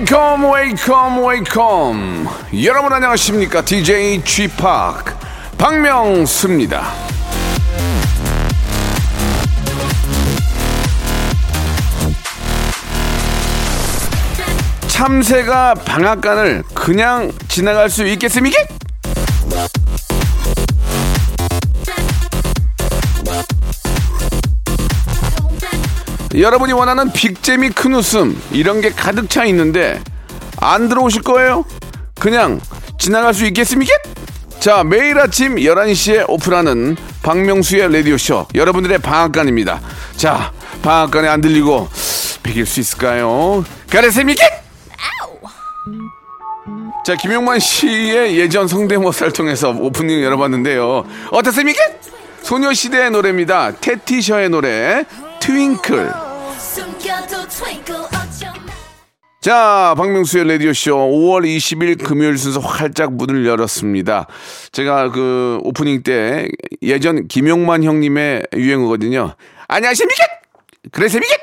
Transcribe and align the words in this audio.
Welcome 0.00 0.50
welcome 0.50 1.26
welcome 1.26 2.26
여러분 2.64 2.92
안녕하십니까? 2.92 3.62
DJ 3.62 4.22
p 4.22 4.48
박명수입니다. 5.58 6.90
참새가 14.88 15.74
방앗간을 15.74 16.64
그냥 16.72 17.30
지나갈 17.48 17.90
수 17.90 18.06
있겠습니까? 18.06 18.79
여러분이 26.34 26.72
원하는 26.72 27.12
빅재미 27.12 27.70
큰 27.70 27.94
웃음 27.94 28.40
이런 28.52 28.80
게 28.80 28.90
가득 28.90 29.28
차 29.28 29.44
있는데 29.46 30.00
안 30.60 30.88
들어오실 30.88 31.22
거예요? 31.22 31.64
그냥 32.20 32.60
지나갈 32.98 33.34
수 33.34 33.44
있겠습니까? 33.46 33.92
자 34.60 34.84
매일 34.84 35.18
아침 35.18 35.56
11시에 35.56 36.26
오픈하는 36.28 36.96
박명수의 37.22 37.92
라디오쇼 37.92 38.46
여러분들의 38.54 38.98
방앗간입니다 38.98 39.80
자 40.16 40.52
방앗간에 40.82 41.26
안 41.26 41.40
들리고 41.40 41.88
비길 42.42 42.64
수 42.64 42.78
있을까요? 42.78 43.64
가르십니까? 43.90 44.46
자 47.04 47.16
김용만 47.16 47.58
씨의 47.58 48.38
예전 48.38 48.68
성대모사를 48.68 49.32
통해서 49.32 49.70
오프닝 49.70 50.22
열어봤는데요 50.22 51.06
어떻습니까? 51.32 51.80
소녀시대의 52.42 53.10
노래입니다 53.10 53.72
테티셔의 53.80 54.50
노래 54.50 55.04
트윙클 55.40 56.12
자, 59.40 59.94
박명수의 59.96 60.48
라디오쇼 60.48 60.94
5월 60.94 61.44
20일 61.44 62.04
금요일 62.04 62.36
순서 62.36 62.60
활짝 62.60 63.14
문을 63.14 63.46
열었습니다. 63.46 64.26
제가 64.70 65.10
그 65.10 65.58
오프닝 65.62 66.02
때 66.02 66.46
예전 66.82 67.26
김용만 67.26 67.82
형님의 67.82 68.48
유행어거든요. 68.54 69.34
안녕하십니까? 69.68 70.24
그래십니까? 70.92 71.34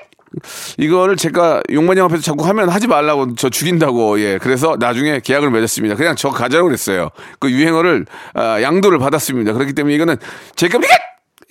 이거를 0.77 1.15
제가 1.15 1.63
용만 1.71 1.97
형 1.97 2.05
앞에서 2.05 2.21
자꾸 2.21 2.45
하면 2.47 2.69
하지 2.69 2.85
말라고 2.85 3.33
저 3.35 3.49
죽인다고 3.49 4.19
예 4.19 4.37
그래서 4.37 4.75
나중에 4.77 5.21
계약을 5.23 5.49
맺었습니다 5.49 5.95
그냥 5.95 6.15
저 6.15 6.29
가자고 6.29 6.65
그랬어요 6.65 7.09
그 7.39 7.49
유행어를 7.49 8.05
아, 8.33 8.61
양도를 8.61 8.99
받았습니다 8.99 9.53
그렇기 9.53 9.73
때문에 9.73 9.95
이거는 9.95 10.17
제 10.55 10.67
겁니까 10.67 10.95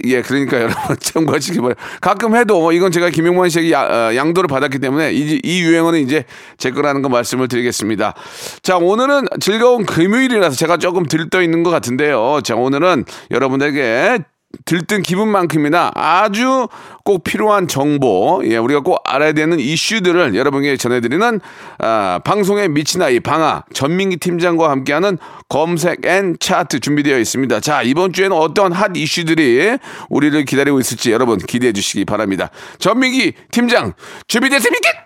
예, 0.05 0.21
그러니까 0.23 0.61
여러분 0.63 0.97
참고하시기 1.01 1.59
바랍니다. 1.59 1.83
가끔 2.01 2.37
해도 2.37 2.73
이건 2.73 2.93
제가 2.93 3.11
김용만 3.11 3.49
씨에게 3.49 3.73
야- 3.73 3.87
어, 4.11 4.15
양도를 4.15 4.47
받았기 4.49 4.79
때문에 4.79 5.13
이, 5.13 5.41
이 5.43 5.61
유행어는 5.63 6.01
이제 6.01 6.25
제 6.59 6.71
거라는 6.71 7.03
거 7.03 7.09
말씀을 7.09 7.49
드리겠습니다. 7.49 8.15
자, 8.63 8.77
오늘은 8.77 9.27
즐거운 9.41 9.87
금요일이라서 9.87 10.55
제가 10.57 10.77
조금 10.77 11.07
들떠 11.07 11.43
있는 11.43 11.63
것 11.63 11.71
같은데요. 11.71 12.41
자, 12.45 12.55
오늘은 12.57 13.05
여러분에게 13.31 14.19
들뜬 14.65 15.03
기분만큼이나 15.03 15.91
아주 15.95 16.69
꼭 17.05 17.25
필요한 17.25 17.69
정보, 17.69 18.43
예, 18.45 18.57
우리가 18.57 18.81
꼭 18.81 19.01
알아야 19.05 19.33
되는 19.33 19.61
이슈들을 19.61 20.35
여러분에게 20.35 20.77
전해드리는 20.77 21.41
아, 21.79 22.21
방송의 22.25 22.69
미친 22.69 23.03
아이 23.03 23.21
방아 23.21 23.65
전민기 23.73 24.17
팀장과 24.17 24.71
함께하는 24.71 25.19
검색 25.49 26.05
and 26.05 26.37
차트 26.41 26.81
준비되어 26.81 27.19
있습니다. 27.19 27.61
자 27.61 27.83
이번 27.83 28.13
주에는 28.13 28.37
어떤 28.37 28.73
hot 28.73 28.97
issue들이 28.97 29.79
우리를 30.09 30.45
기다리고 30.45 30.81
있을지 30.81 31.13
여러분 31.13 31.39
기대해 31.39 31.73
주시기 31.73 32.05
바랍니다. 32.05 32.51
전민기 32.79 33.35
팀장 33.51 33.93
준비됐습니까? 34.27 35.06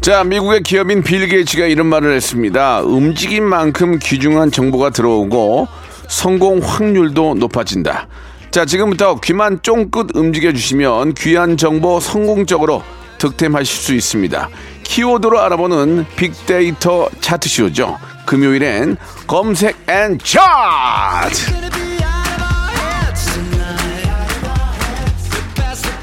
자, 0.00 0.22
미국의 0.22 0.62
기업인 0.62 1.02
빌 1.02 1.26
게이츠가 1.28 1.66
이런 1.66 1.86
말을 1.86 2.14
했습니다. 2.14 2.80
움직인 2.80 3.44
만큼 3.44 3.98
귀중한 3.98 4.50
정보가 4.50 4.90
들어오고 4.90 5.66
성공 6.08 6.60
확률도 6.62 7.36
높아진다. 7.36 8.08
자, 8.50 8.64
지금부터 8.64 9.18
귀만 9.20 9.60
쫑긋 9.62 10.14
움직여 10.14 10.52
주시면 10.52 11.14
귀한 11.14 11.56
정보 11.56 12.00
성공적으로 12.00 12.82
득템하실 13.18 13.66
수 13.66 13.94
있습니다. 13.94 14.48
키워드로 14.82 15.40
알아보는 15.40 16.04
빅데이터 16.16 17.08
차트쇼죠. 17.20 17.98
금요일엔 18.26 18.96
검색 19.26 19.76
and 19.88 20.18
차트! 20.18 21.83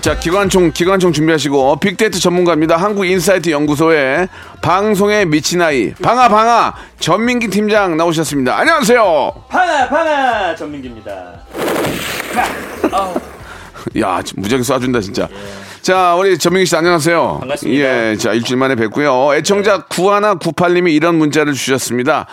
자, 0.01 0.17
기관총, 0.17 0.72
기관총 0.72 1.13
준비하시고, 1.13 1.75
빅데이터 1.79 2.17
전문가입니다. 2.17 2.75
한국인사이트 2.75 3.51
연구소의 3.51 4.29
방송에 4.59 5.25
미친 5.25 5.62
아이, 5.62 5.94
방아, 5.94 6.28
방아, 6.28 6.73
전민기 7.00 7.50
팀장 7.50 7.97
나오셨습니다. 7.97 8.57
안녕하세요. 8.57 9.44
방아 9.47 9.90
방아 9.90 10.56
전민기입니다 10.56 11.11
야, 14.00 14.22
무지하게 14.38 14.63
쏴준다, 14.63 15.03
진짜. 15.03 15.28
자, 15.84 16.16
우리 16.16 16.35
전민기 16.35 16.66
씨 16.66 16.75
안녕하세요. 16.75 17.38
반갑습니다. 17.41 17.79
예, 18.11 18.16
자, 18.17 18.34
일주일 18.34 18.57
만에 18.57 18.73
뵙고요. 18.73 19.35
애청자 19.35 19.85
9198님이 19.85 20.94
이런 20.94 21.16
문자를 21.16 21.53
주셨습니다. 21.53 22.25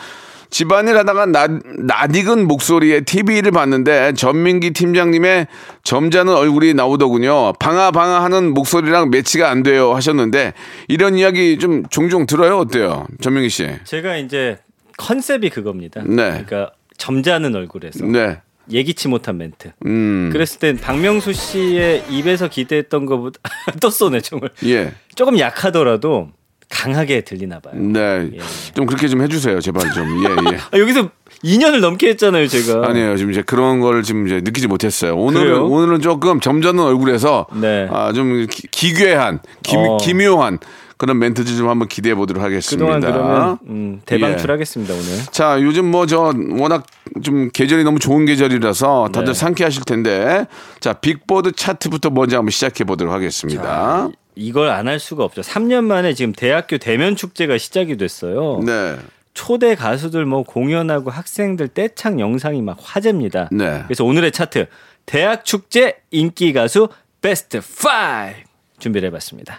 집안일 0.51 0.97
하다가 0.97 1.27
낯, 1.27 1.51
낯익은 1.79 2.47
목소리에 2.49 3.03
TV를 3.03 3.53
봤는데 3.53 4.15
전민기 4.15 4.71
팀장님의 4.73 5.47
점잖은 5.85 6.35
얼굴이 6.35 6.75
나오더군요. 6.75 7.53
방아 7.55 7.91
방아 7.91 8.23
하는 8.25 8.55
목소리랑 8.55 9.11
매치가 9.11 9.51
안 9.51 9.63
돼요 9.63 9.95
하셨는데 9.95 10.55
이런 10.89 11.17
이야기 11.17 11.59
좀 11.59 11.85
종종 11.91 12.27
들어요. 12.27 12.59
어때요? 12.59 13.07
전민기 13.21 13.51
씨. 13.51 13.69
제가 13.85 14.17
이제 14.17 14.59
컨셉이 14.97 15.51
그겁니다. 15.51 16.03
네. 16.05 16.31
그러니까 16.31 16.73
점잖은 16.97 17.55
얼굴에서 17.55 18.05
네. 18.07 18.41
예기치 18.71 19.09
못한 19.09 19.39
멘트. 19.39 19.73
음. 19.87 20.31
그랬을 20.33 20.59
땐 20.59 20.77
박명수 20.79 21.33
씨의 21.33 22.05
입에서 22.11 22.49
기대했던 22.49 23.07
것보다 23.07 23.39
또 23.81 23.91
쏘네 23.91 24.21
총을. 24.21 24.51
예. 24.65 24.93
조금 25.15 25.39
약하더라도 25.39 26.31
강하게 26.71 27.23
들리나 27.23 27.61
봐요. 27.61 27.75
네. 27.77 28.29
예. 28.35 28.39
좀 28.75 28.87
그렇게 28.87 29.09
좀 29.09 29.23
해주세요. 29.23 29.61
제발 29.61 29.91
좀. 29.93 30.07
예, 30.25 30.53
예. 30.53 30.59
아, 30.71 30.79
여기서 30.79 31.09
2년을 31.45 31.81
넘게 31.81 32.09
했잖아요, 32.11 32.47
제가. 32.49 32.87
아니에요. 32.89 33.17
지금 33.17 33.31
이제 33.33 33.43
그런 33.43 33.81
걸 33.81 34.03
지금 34.03 34.27
이제 34.27 34.41
느끼지 34.43 34.67
못했어요. 34.67 35.17
오늘은 35.17 35.45
그래요? 35.47 35.67
오늘은 35.67 36.01
조금 36.03 36.41
점잖은 36.41 36.83
얼굴에서 36.83 37.47
네. 37.55 37.89
아, 37.91 38.13
좀 38.13 38.47
기- 38.51 38.69
기괴한, 38.71 39.41
기, 39.63 39.77
어. 39.77 39.97
기묘한 39.99 40.59
그런 40.99 41.19
멘트들 41.21 41.57
좀 41.57 41.69
한번 41.69 41.87
기대해 41.87 42.17
보도록 42.17 42.43
하겠습니다. 42.43 42.85
그동안 42.85 43.01
그러면 43.01 43.59
음, 43.69 44.01
대방출하겠습니다 44.05 44.93
오늘. 44.95 45.05
자, 45.31 45.59
요즘 45.63 45.91
뭐 45.93 46.07
저 46.07 46.35
워낙 46.59 46.85
좀 47.23 47.51
계절이 47.53 47.85
너무 47.85 48.01
좋은 48.01 48.25
계절이라서 48.27 49.11
다들 49.13 49.33
네. 49.33 49.39
상쾌하실 49.39 49.85
텐데 49.85 50.47
자, 50.81 50.95
빅보드 50.95 51.53
차트부터 51.53 52.11
먼저 52.11 52.39
한번 52.39 52.51
시작해 52.51 52.83
보도록 52.83 53.15
하겠습니다. 53.15 54.09
이걸 54.39 54.69
안 54.71 54.89
할 54.89 54.99
수가 55.01 55.25
없죠. 55.25 55.43
3년 55.43 55.85
만에 55.85 56.15
지금 56.15 56.33
대학교 56.33 56.79
대면 56.79 57.17
축제가 57.17 57.59
시작이 57.59 57.97
됐어요. 57.97 58.61
네. 58.65 58.97
초대 59.35 59.75
가수들 59.75 60.25
뭐 60.27 60.43
공연하고 60.43 61.11
학생들 61.11 61.69
떼창 61.69 62.19
영상이 62.21 62.63
막 62.63 62.77
화제입니다. 62.81 63.49
네. 63.53 63.83
그래서 63.87 64.05
오늘의 64.05 64.33
차트 64.33 64.67
대학 65.07 65.45
축제 65.45 65.97
인기 66.11 66.53
가수 66.53 66.89
베스트 67.21 67.59
5 67.59 67.63
준비를 68.79 69.09
해봤습니다. 69.09 69.59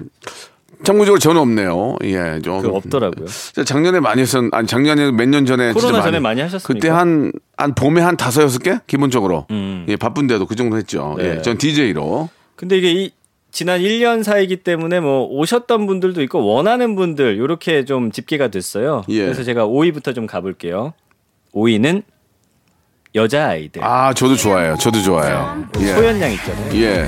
참고적으로 0.83 1.19
저는 1.19 1.41
없네요. 1.41 1.97
예, 2.03 2.39
좀 2.41 2.61
그 2.61 2.69
없더라고요. 2.69 3.27
작년에 3.65 3.99
많이 3.99 4.21
했었 4.21 4.43
아니 4.53 4.65
작년에 4.67 5.11
몇 5.11 5.27
년 5.27 5.45
전에 5.45 5.73
코로나 5.73 5.93
진짜 5.93 6.01
전에 6.03 6.19
많이 6.19 6.39
하셨습니까? 6.41 6.73
그때 6.73 6.87
한한 6.89 7.75
봄에 7.75 8.01
한 8.01 8.15
다섯 8.15 8.43
여섯 8.43 8.59
개 8.59 8.79
기본적으로 8.87 9.45
음. 9.51 9.85
예 9.89 9.97
바쁜데도 9.97 10.45
그 10.45 10.55
정도 10.55 10.77
했죠. 10.77 11.15
네. 11.17 11.37
예, 11.37 11.41
전 11.41 11.57
DJ로 11.57 12.29
근데 12.55 12.77
이게 12.77 12.91
이 12.91 13.11
지난 13.51 13.81
1년 13.81 14.23
사이기 14.23 14.57
때문에 14.57 14.99
뭐 14.99 15.25
오셨던 15.25 15.87
분들도 15.87 16.21
있고 16.23 16.45
원하는 16.45 16.95
분들 16.95 17.35
이렇게 17.37 17.83
좀 17.85 18.11
집계가 18.11 18.49
됐어요. 18.49 19.03
예. 19.09 19.23
그래서 19.23 19.43
제가 19.43 19.65
5위부터 19.65 20.13
좀 20.13 20.27
가볼게요. 20.27 20.93
5위는 21.53 22.03
여자 23.15 23.47
아이들. 23.49 23.83
아, 23.83 24.13
저도 24.13 24.35
좋아해요. 24.35 24.75
저도 24.79 25.01
좋아해요. 25.01 25.65
예. 25.81 25.87
소연양 25.93 26.31
있잖아요. 26.33 26.81
예. 26.81 27.07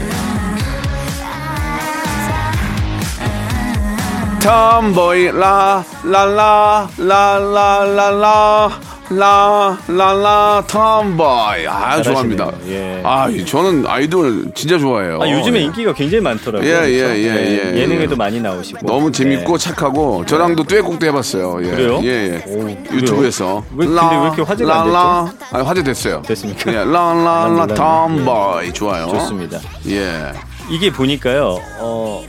톰보이 4.42 5.26
라라라 5.32 6.90
라라라라 6.98 8.70
라 9.18 9.78
라 9.88 10.14
라 10.14 10.64
톰보이 10.68 11.68
아 11.68 12.02
좋아합니다. 12.02 12.52
예. 12.68 13.02
아 13.04 13.28
저는 13.46 13.86
아이돌 13.88 14.52
진짜 14.56 14.78
좋아해요. 14.78 15.20
아, 15.22 15.30
요즘에 15.30 15.60
인기가 15.62 15.94
굉장히 15.94 16.24
많더라고요. 16.24 16.70
예, 16.70 16.74
예, 16.90 16.98
그렇죠? 16.98 17.20
예, 17.20 17.24
예, 17.26 17.74
예. 17.76 17.82
예 17.82 17.88
능에도 17.88 18.16
많이 18.16 18.40
나오시고. 18.40 18.86
너무 18.86 19.12
재밌고 19.12 19.58
네. 19.58 19.64
착하고 19.64 20.26
저랑도 20.26 20.64
듀엣곡도 20.64 21.06
해봤어요. 21.08 21.60
예. 21.66 21.72
그래요? 21.72 22.00
예, 22.04 22.08
예. 22.08 22.44
오, 22.48 22.70
유튜브에서. 22.94 23.64
왜- 23.76 23.86
근데 23.86 24.02
왜 24.02 24.22
이렇게 24.24 24.42
화제가 24.44 24.82
안 24.82 24.92
라, 24.94 25.32
아, 25.52 25.60
화제 25.64 25.84
됐어요. 25.84 26.22
됐습니까? 26.22 26.72
예, 26.72 26.78
라 26.78 26.84
라라 26.86 27.24
난 27.24 27.52
몰랐네. 27.52 27.74
톰보이 27.74 28.74
좋아요. 28.74 29.08
좋습니다. 29.08 29.60
예. 29.88 30.32
이게 30.70 30.92
보니까요. 30.92 31.60
어, 31.80 32.24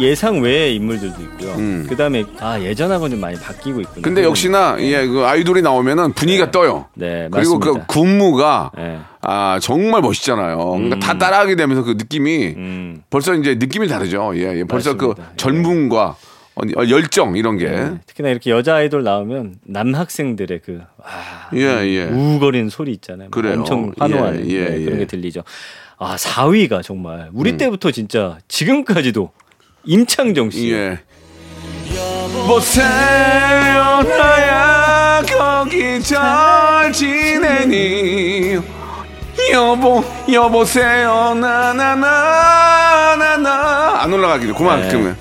예상 0.00 0.40
외의 0.40 0.76
인물들도 0.76 1.22
있고요. 1.22 1.52
음. 1.54 1.86
그다음에 1.88 2.24
아 2.40 2.60
예전하고는 2.60 3.16
좀 3.16 3.20
많이 3.20 3.38
바뀌고 3.38 3.80
있구나. 3.80 4.00
근데 4.02 4.22
역시나 4.22 4.76
예, 4.80 5.06
그 5.06 5.24
아이돌이 5.24 5.62
나오면은 5.62 6.12
분위기가 6.12 6.50
떠요. 6.50 6.86
네, 6.94 7.28
그리고 7.30 7.58
맞습니다. 7.58 7.86
그 7.86 7.86
군무가 7.86 8.70
네. 8.76 8.98
아 9.22 9.58
정말 9.60 10.02
멋있잖아요. 10.02 10.56
그러니까 10.58 10.98
다 10.98 11.18
따라하게 11.18 11.56
되면서 11.56 11.82
그 11.82 11.92
느낌이 11.92 12.54
음. 12.56 13.02
벌써 13.10 13.34
이제 13.34 13.54
느낌이 13.54 13.88
다르죠. 13.88 14.32
예, 14.36 14.58
예. 14.58 14.64
벌써 14.64 14.96
그 14.96 15.06
맞습니다. 15.06 15.32
예. 15.32 15.36
젊음과 15.36 16.16
어, 16.56 16.88
열정 16.88 17.36
이런 17.36 17.58
게 17.58 17.68
네. 17.68 17.94
특히나 18.06 18.30
이렇게 18.30 18.50
여자 18.50 18.76
아이돌 18.76 19.02
나오면 19.04 19.56
남학생들의 19.64 20.60
그 20.64 20.80
와, 20.96 21.06
예, 21.54 21.60
예. 21.86 22.04
우거리는 22.04 22.70
소리 22.70 22.92
있잖아요. 22.92 23.30
그래요. 23.30 23.58
엄청 23.58 23.92
환호하는 23.98 24.50
예, 24.50 24.54
예, 24.54 24.64
네, 24.64 24.84
그런 24.84 24.94
예. 24.94 24.98
게 25.00 25.06
들리죠. 25.06 25.42
아 25.98 26.16
4위가 26.16 26.82
정말 26.82 27.28
우리 27.34 27.52
음. 27.52 27.56
때부터 27.58 27.90
진짜 27.90 28.38
지금까지도 28.48 29.30
임창정 29.86 30.50
씨. 30.50 30.72
예. 30.72 30.98
보세요 32.46 32.84
나야 34.02 35.22
거기 35.26 36.02
잘 36.02 36.92
지내니 36.92 38.58
여보 39.52 40.04
여보세요 40.32 41.34
나나나나나 41.34 41.86
안 44.02 44.12
올라가기를 44.12 44.54
그만큼은 44.54 45.16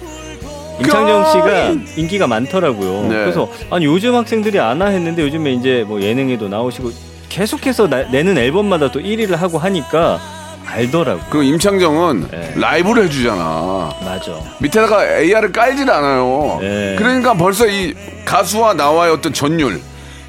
임창정 0.79 1.31
씨가 1.31 1.69
인기가 1.95 2.27
많더라고요. 2.27 3.03
네. 3.03 3.09
그래서 3.09 3.49
아니 3.71 3.85
요즘 3.85 4.13
학생들이 4.15 4.59
아나 4.59 4.87
했는데 4.87 5.21
요즘에 5.23 5.53
이제 5.53 5.85
뭐 5.87 6.01
예능에도 6.01 6.49
나오시고 6.49 6.91
계속해서 7.29 7.87
나- 7.87 8.03
내는 8.03 8.37
앨범마다 8.37 8.91
또 8.91 8.99
1위를 8.99 9.37
하고 9.37 9.57
하니까 9.57 10.19
알더라고. 10.65 11.21
그 11.29 11.43
임창정은 11.43 12.27
네. 12.31 12.53
라이브를 12.55 13.05
해주잖아 13.05 13.93
맞아. 14.03 14.33
밑에다가 14.59 15.19
AR을 15.19 15.51
깔질 15.51 15.89
않아요 15.89 16.57
네. 16.61 16.95
그러니까 16.97 17.33
벌써 17.33 17.67
이 17.67 17.93
가수와 18.25 18.73
나와의 18.73 19.13
어떤 19.13 19.31
전율 19.33 19.79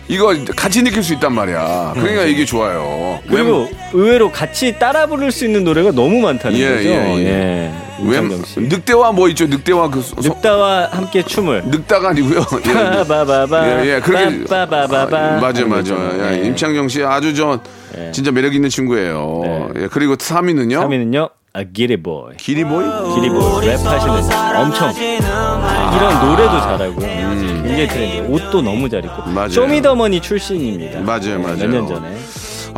이거 0.09 0.37
같이 0.55 0.83
느낄 0.83 1.03
수 1.03 1.15
있단 1.15 1.33
말이야 1.33 1.93
그러니까 1.95 2.25
이게 2.25 2.45
좋아요 2.45 3.19
그리고 3.29 3.69
의외로 3.93 4.31
같이 4.31 4.79
따라 4.79 5.07
부를 5.07 5.33
수 5.33 5.45
있는 5.45 5.65
노래가 5.65 5.91
너무 5.91 6.21
많다는 6.21 6.59
예, 6.59 6.69
거죠. 6.77 6.89
예, 6.89 7.25
예. 7.25 7.73
예. 8.01 8.09
왜 8.09 8.19
임창정 8.19 8.45
씨. 8.45 8.61
늑대와 8.61 9.13
뭐 9.13 9.29
있죠 9.29 9.47
늑대와 9.47 9.91
그 9.91 10.01
소- 10.03 10.21
소- 10.23 10.29
늑다와 10.35 10.89
함께 10.93 11.23
춤을. 11.23 11.63
늑다가 11.67 12.11
아니고요 12.11 12.41
예. 12.67 12.73
바바바바. 13.05 13.69
예, 13.85 13.95
예, 13.97 14.01
그렇게 14.01 14.45
빠빠바바바. 14.45 15.19
아, 15.37 15.41
맞아, 15.41 15.65
맞아. 15.67 15.95
예, 15.95 16.41
예. 16.43 16.47
임창정 16.47 16.89
씨 16.89 17.03
아주 17.05 17.35
저 17.35 17.61
예. 17.99 18.11
진짜 18.13 18.31
매력 18.31 18.55
있는 18.55 18.69
친구예요. 18.69 19.41
네. 19.75 19.83
예, 19.83 19.89
그리고 19.91 20.17
3위는요? 20.17 20.81
3위는요. 20.87 21.31
아, 21.55 21.63
기리보이. 21.73 22.37
기리보이? 22.37 22.85
기리보이 23.15 23.67
랩 23.67 23.79
하시는 23.79 24.57
엄청 24.57 24.93
이런 24.95 26.27
노래도 26.29 26.61
잘하고요. 26.61 26.99
굉장히 26.99 27.89
트렌디. 27.89 28.19
옷도 28.29 28.61
너무 28.61 28.89
잘 28.91 29.03
입고. 29.05 29.23
음. 29.27 29.35
맞아요. 29.35 29.49
Show 29.51 29.71
Me 29.71 29.81
The 29.81 29.96
Money 29.96 30.21
출신입니다. 30.21 31.01
맞아요, 31.01 31.39
맞아요. 31.41 31.57
몇 31.57 31.67
년 31.71 31.87
전에. 31.89 32.17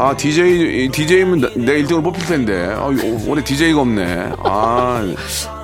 아 0.01 0.15
DJ 0.17 0.89
DJ면 0.91 1.41
내 1.57 1.83
1등으로 1.83 2.05
뽑힐 2.05 2.25
텐데. 2.27 2.73
아, 2.77 2.85
오- 2.87 3.31
올해 3.31 3.43
DJ가 3.43 3.81
없네. 3.81 4.31
아, 4.45 5.03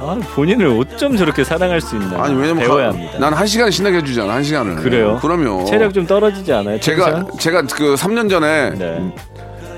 아, 0.01 0.19
본인을 0.35 0.67
어쩜 0.81 1.17
저렇게 1.17 1.45
사랑할 1.45 1.81
수 1.81 1.95
있나. 1.97 2.23
아니 2.25 2.35
왜냐면 2.35 2.59
배워야 2.65 2.87
가- 2.91 2.95
합니다. 2.95 3.19
난 3.21 3.33
한 3.35 3.47
시간 3.47 3.71
신나게 3.71 3.99
해주잖아. 3.99 4.35
한 4.35 4.43
시간을. 4.43 4.77
그래요? 4.77 5.19
그러면 5.23 5.65
체력 5.67 5.95
좀 5.95 6.07
떨어지지 6.07 6.53
않아요? 6.53 6.81
제가? 6.81 7.27
제가 7.39 7.63
그 7.63 7.95
3년 7.95 8.29
전에 8.29 8.71
네. 8.71 9.15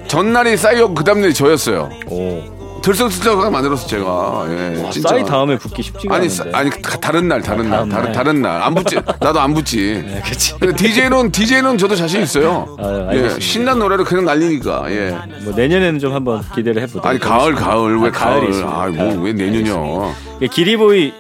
전날이 0.07 0.57
싸이고 0.57 0.95
그 0.95 1.05
다음날이 1.05 1.35
저였어요. 1.35 1.91
오. 2.09 2.56
들썩들썩하게 2.87 3.51
만들었어 3.51 3.85
제가. 3.89 4.47
예, 4.49 4.81
와, 4.83 4.91
진짜. 4.91 5.09
싸이 5.09 5.25
다음에 5.25 5.59
붙기 5.59 5.83
쉽지가 5.83 6.15
아니 6.15 6.27
않은데. 6.27 6.51
싸- 6.53 6.59
아니 6.59 6.71
가- 6.71 6.97
다른 7.01 7.27
날 7.27 7.43
다른 7.43 7.69
날 7.69 7.79
다음 7.81 7.89
다른 7.89 8.05
날. 8.05 8.13
다른 8.13 8.43
날 8.43 8.63
안 8.63 8.75
붙지 8.77 8.95
나도 9.21 9.41
안 9.41 9.55
붙지. 9.55 10.05
네, 10.07 10.23
그치. 10.25 10.55
근데 10.61 10.75
DJ는 10.77 11.33
DJ는 11.33 11.79
저도 11.79 11.97
자신 11.97 12.23
있어요. 12.23 12.77
아유, 12.79 12.89
예, 12.89 13.09
알겠습니다. 13.09 13.41
신난 13.41 13.79
노래를 13.81 14.05
그냥 14.05 14.25
날리니까. 14.25 14.85
예. 14.93 15.17
뭐 15.43 15.53
내년에는 15.57 15.99
좀 15.99 16.15
한번 16.15 16.43
기대를 16.55 16.81
해보도록 16.83 17.07
아니 17.07 17.19
가을 17.19 17.57
하겠습니다. 17.57 17.67
가을 17.71 17.99
왜 17.99 18.09
아, 18.09 18.13
가을? 18.13 18.35
가을이 18.35 18.47
있습니다. 18.51 18.73
아, 18.73 18.79
가을. 18.79 18.93
뭐왜 18.93 19.33
내년이요? 19.33 20.15
예, 20.43 20.47
기리보이 20.47 21.13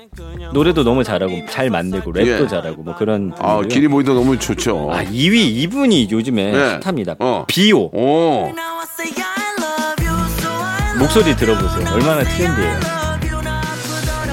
노래도 0.52 0.84
너무 0.84 1.02
잘하고 1.02 1.32
잘 1.50 1.70
만들고 1.70 2.12
랩도 2.12 2.44
예. 2.44 2.46
잘하고 2.48 2.84
뭐 2.84 2.94
그런 2.96 3.32
아 3.40 3.54
분이고요. 3.56 3.68
기리보이도 3.68 4.14
너무 4.14 4.38
좋죠. 4.38 4.90
아 4.92 5.02
2위 5.02 5.34
이분이 5.34 6.08
요즘에 6.12 6.54
예. 6.54 6.78
핫합니다. 6.84 7.16
어. 7.18 7.44
비오 7.48 7.90
오. 7.92 8.52
목소리 10.98 11.36
들어보세요. 11.36 11.94
얼마나 11.94 12.22
트렌디해요. 12.24 12.80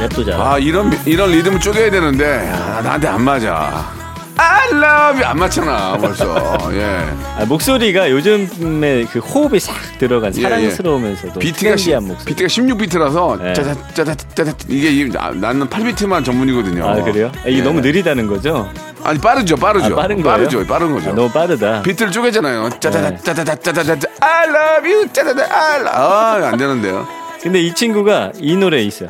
랩도 0.02 0.26
잘. 0.26 0.34
아 0.42 0.58
이런 0.58 0.92
이런 1.06 1.32
리듬을 1.32 1.60
쪼개야 1.60 1.92
되는데 1.92 2.50
아, 2.52 2.82
나한테 2.82 3.08
안 3.08 3.22
맞아. 3.22 4.03
I 4.36 4.68
love 4.72 5.20
you 5.22 5.26
안 5.26 5.38
맞잖아 5.38 5.98
벌써. 5.98 6.58
예. 6.74 7.06
아, 7.38 7.46
목소리가 7.46 8.10
요즘에 8.10 9.06
그 9.12 9.20
호흡이 9.20 9.60
싹 9.60 9.76
들어간 10.00 10.34
예, 10.36 10.40
예. 10.40 10.44
사랑스러우면서도 10.44 11.40
비트가 11.40 11.78
시, 11.78 11.92
목소리. 11.96 12.26
비트가 12.34 12.48
16비트라서 12.48 13.42
네. 13.42 13.54
짜자 13.54 13.76
짜자 13.94 14.16
짜자 14.36 14.54
이게 14.68 14.90
이- 14.92 15.10
나- 15.10 15.32
나는 15.32 15.68
8비트만 15.70 16.26
전문이거든요. 16.26 16.88
아 16.88 16.96
그래요? 17.04 17.32
아, 17.44 17.48
이게 17.48 17.60
예. 17.60 17.62
너무 17.64 17.82
느리다는 17.82 18.26
거죠? 18.28 18.70
아니 19.04 19.20
빠르죠 19.20 19.56
빠르죠. 19.56 19.94
아, 19.94 19.96
빠른 19.98 20.22
거예요? 20.22 20.38
빠르죠 20.38 20.66
빠른 20.66 20.94
거죠. 20.94 21.12
아, 21.12 21.14
너무 21.14 21.30
빠르다. 21.30 21.82
비트를 21.84 22.12
쪼개잖아요. 22.12 22.70
짜자자 22.80 23.10
네. 23.12 23.18
짜자자 23.24 23.56
짜자자 23.56 24.08
I 24.20 24.48
love 24.50 24.92
you 24.92 25.08
짜자자 25.14 25.44
I 25.44 25.76
love 25.82 25.90
아 25.96 26.48
안 26.48 26.58
되는데요. 26.58 27.08
근데 27.42 27.60
이 27.60 27.74
친구가 27.74 28.32
이 28.40 28.56
노래 28.56 28.82
있어요. 28.82 29.10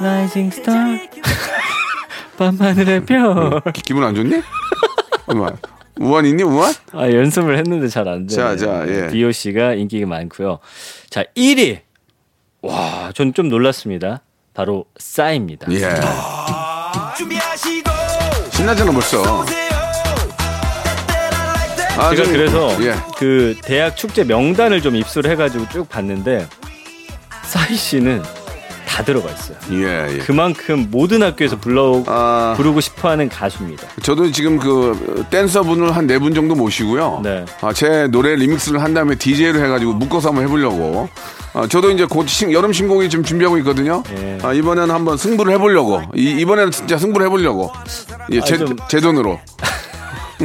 Rising 0.00 0.52
Star. 0.58 0.98
밤하늘의 2.50 3.04
별. 3.06 3.60
기, 3.72 3.82
기분 3.82 4.02
안 4.04 4.14
좋니? 4.14 4.42
우한 6.00 6.24
있니 6.26 6.42
우한? 6.42 6.74
아 6.92 7.08
연습을 7.10 7.56
했는데 7.58 7.86
잘 7.88 8.08
안 8.08 8.26
돼. 8.26 8.34
자, 8.34 8.56
자, 8.56 8.84
예. 8.88 9.08
비오 9.12 9.30
씨가 9.30 9.74
인기가 9.74 10.06
많고요. 10.06 10.58
자 11.10 11.22
1위. 11.36 11.80
와, 12.62 13.12
전좀 13.14 13.48
놀랐습니다. 13.48 14.22
바로 14.54 14.84
싸입니다. 14.98 15.70
예. 15.72 15.80
신나잖아 18.50 18.90
벌써. 18.92 19.44
아, 21.98 22.10
제가 22.10 22.24
좀- 22.24 22.32
그래서 22.32 22.84
예. 22.84 22.94
그 23.18 23.54
대학 23.62 23.96
축제 23.96 24.24
명단을 24.24 24.80
좀 24.82 24.96
입수를 24.96 25.30
해가지고 25.30 25.68
쭉 25.68 25.88
봤는데 25.88 26.46
싸이 27.44 27.74
씨는 27.76 28.22
다 28.92 29.02
들어가 29.02 29.30
있어요. 29.30 29.56
예, 29.70 30.14
예. 30.14 30.18
그만큼 30.18 30.88
모든 30.90 31.22
학교에서 31.22 31.56
불러 31.58 32.02
아. 32.06 32.52
부르고 32.58 32.80
싶어하는 32.82 33.30
가수입니다. 33.30 33.88
저도 34.02 34.30
지금 34.30 34.58
그 34.58 35.24
댄서분을 35.30 35.96
한 35.96 36.06
네 36.06 36.18
분 36.18 36.34
정도 36.34 36.54
모시고요. 36.54 37.20
네. 37.24 37.44
아, 37.62 37.72
제 37.72 38.06
노래 38.08 38.36
리믹스를 38.36 38.82
한 38.82 38.92
다음에 38.92 39.14
DJ를 39.14 39.64
해가지고 39.64 39.94
묶어서 39.94 40.28
한번 40.28 40.44
해보려고. 40.44 41.08
아, 41.54 41.66
저도 41.66 41.90
이제 41.90 42.04
곧 42.04 42.28
신- 42.28 42.52
여름 42.52 42.72
신곡이 42.72 43.08
지금 43.08 43.24
준비하고 43.24 43.56
있거든요. 43.58 44.02
예. 44.14 44.38
아, 44.42 44.52
이번에는 44.52 44.94
한번 44.94 45.16
승부를 45.16 45.54
해보려고. 45.54 46.02
이, 46.14 46.32
이번에는 46.40 46.70
진짜 46.70 46.98
승부를 46.98 47.26
해보려고. 47.26 47.72
예, 48.32 48.40
제, 48.42 48.56
아, 48.56 48.58
좀- 48.58 48.76
제 48.90 49.00
돈으로. 49.00 49.40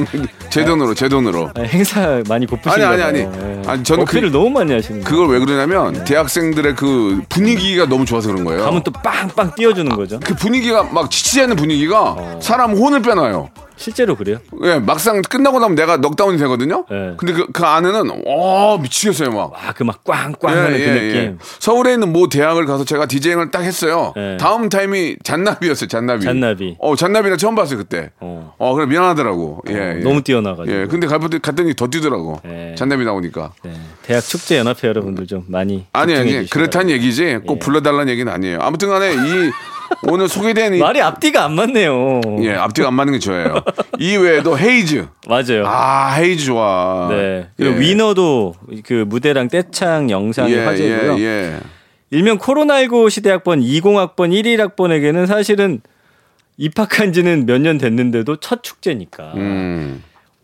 제 0.49 0.63
돈으로, 0.65 0.93
제 0.93 1.07
돈으로. 1.09 1.49
아니, 1.55 1.67
행사 1.67 2.21
많이 2.27 2.45
고프신가 2.45 2.89
아니, 2.89 3.01
아니. 3.03 3.03
아니. 3.03 3.19
예. 3.19 3.61
아니, 3.67 3.83
저는 3.83 4.03
어필을 4.03 4.31
그- 4.31 4.37
너무 4.37 4.49
많이 4.49 4.71
하시는 4.73 5.01
거예요. 5.03 5.09
그걸 5.21 5.33
왜 5.33 5.43
그러냐면 5.45 6.03
대학생들의 6.03 6.75
그 6.75 7.21
분위기가 7.29 7.85
너무 7.87 8.05
좋아서 8.05 8.29
그런 8.29 8.43
거예요. 8.45 8.63
가면 8.63 8.83
또 8.83 8.91
빵빵 8.91 9.53
띄워주는 9.55 9.95
거죠. 9.95 10.19
그 10.23 10.33
분위기가 10.35 10.83
막 10.83 11.09
지치지 11.11 11.41
않는 11.41 11.55
분위기가 11.55 12.11
어. 12.11 12.39
사람 12.41 12.73
혼을 12.73 13.01
빼놔요. 13.01 13.49
실제로 13.77 14.15
그래요? 14.15 14.39
예, 14.63 14.79
막상 14.79 15.21
끝나고 15.21 15.59
나면 15.59 15.75
내가 15.75 15.97
넉다운이 15.97 16.37
되거든요. 16.39 16.85
예. 16.91 17.13
근데 17.17 17.33
그, 17.33 17.47
그 17.51 17.63
안에는 17.63 18.23
어 18.25 18.77
미치겠어요 18.79 19.29
막. 19.31 19.53
아, 19.55 19.71
그 19.73 19.83
막 19.83 20.03
꽝꽝하는 20.03 20.77
그 20.77 20.83
느낌. 20.83 21.37
서울에 21.59 21.93
있는 21.93 22.11
모 22.11 22.27
대학을 22.27 22.65
가서 22.65 22.83
제가 22.83 23.05
디제잉을 23.05 23.51
딱 23.51 23.61
했어요. 23.61 24.13
예. 24.17 24.37
다음 24.39 24.67
타임이 24.69 25.17
잔나비였어요. 25.23 25.87
잔나비. 25.87 26.23
잔나비. 26.25 26.75
어 26.79 26.95
잔나비를 26.95 27.37
처음 27.37 27.55
봤어요 27.55 27.77
그때. 27.77 28.09
어. 28.19 28.53
어, 28.57 28.73
그래 28.73 28.85
미안하더라고. 28.87 29.61
예, 29.69 29.73
예. 29.73 29.93
너무 30.03 30.21
뛰어나가지고. 30.23 30.75
예, 30.75 30.85
근데 30.87 31.05
갔더니, 31.07 31.41
갔더니 31.41 31.75
더 31.75 31.87
뛰더라고. 31.87 32.41
예. 32.45 32.75
잔나비 32.75 33.05
나오니까. 33.05 33.53
네. 33.63 33.71
대학 34.01 34.21
축제 34.21 34.57
연합회 34.57 34.87
여러분들 34.87 35.27
좀 35.27 35.43
많이 35.47 35.85
아니 35.93 36.15
아니 36.15 36.49
그렇다는 36.49 36.89
얘기지 36.89 37.39
꼭 37.45 37.55
예. 37.55 37.59
불러달라는 37.59 38.09
얘기는 38.09 38.31
아니에요. 38.31 38.59
아무튼간에 38.61 39.13
이 39.13 39.51
오늘 40.03 40.27
소개된 40.27 40.75
이 40.75 40.79
말이 40.79 41.01
앞뒤가 41.01 41.43
안 41.43 41.53
맞네요. 41.55 42.21
예 42.41 42.53
앞뒤가 42.53 42.87
안 42.89 42.93
맞는 42.93 43.13
게 43.13 43.19
저예요. 43.19 43.55
이 43.99 44.15
외에도 44.15 44.57
헤이즈. 44.57 45.07
맞아요. 45.27 45.63
아 45.65 46.13
헤이즈 46.17 46.45
좋아. 46.45 47.07
네. 47.09 47.47
그리고 47.57 47.75
예. 47.75 47.79
위너도 47.79 48.55
그 48.85 49.05
무대랑 49.07 49.49
떼창 49.49 50.09
영상이 50.09 50.53
예, 50.53 50.65
화제고요. 50.65 51.17
예, 51.19 51.23
예. 51.23 51.59
일명 52.09 52.37
코로나19 52.37 53.09
시대학번 53.09 53.61
20학번 53.61 54.31
11학번에게는 54.31 55.25
사실은 55.27 55.81
입학한 56.57 57.13
지는 57.13 57.45
몇 57.45 57.59
년 57.61 57.77
됐는데도 57.77 58.37
첫 58.37 58.63
축제니까 58.63 59.33
음. 59.35 60.03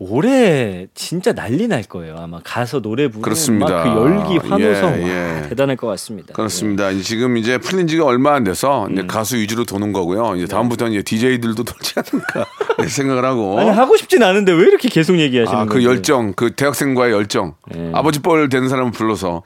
올해 0.09 0.87
진짜 0.93 1.33
난리 1.33 1.67
날 1.67 1.83
거예요. 1.83 2.17
아마 2.17 2.39
가서 2.43 2.81
노래 2.81 3.07
부르면 3.07 3.21
그렇습니다. 3.21 3.83
막그 3.83 3.89
열기 4.01 4.37
환호성 4.37 5.01
예, 5.01 5.03
와, 5.03 5.43
예. 5.43 5.49
대단할 5.49 5.77
것 5.77 5.87
같습니다. 5.87 6.33
그렇습니다. 6.33 6.91
이제 6.91 7.03
지금 7.03 7.37
이제 7.37 7.57
풀린 7.57 7.87
지가 7.87 8.05
얼마 8.05 8.33
안 8.33 8.43
돼서 8.43 8.85
음. 8.87 8.93
이제 8.93 9.03
가수 9.07 9.37
위주로 9.37 9.65
도는 9.65 9.93
거고요. 9.93 10.35
이제 10.35 10.45
다음부터는 10.45 10.93
이제 10.93 11.03
DJ들도 11.03 11.63
돌지 11.63 11.93
않을까 11.97 12.45
생각을 12.87 13.23
하고. 13.23 13.55
예. 13.57 13.61
아니 13.61 13.69
하고 13.69 13.95
싶진 13.95 14.23
않은데 14.23 14.51
왜 14.51 14.63
이렇게 14.63 14.89
계속 14.89 15.17
얘기하시는 15.19 15.57
아, 15.57 15.65
거예요? 15.65 15.69
그 15.69 15.83
열정, 15.83 16.33
그 16.33 16.51
대학생과의 16.55 17.13
열정. 17.13 17.55
예. 17.75 17.91
아버지 17.93 18.19
뻘 18.19 18.49
되는 18.49 18.69
사람을 18.69 18.91
불러서 18.91 19.43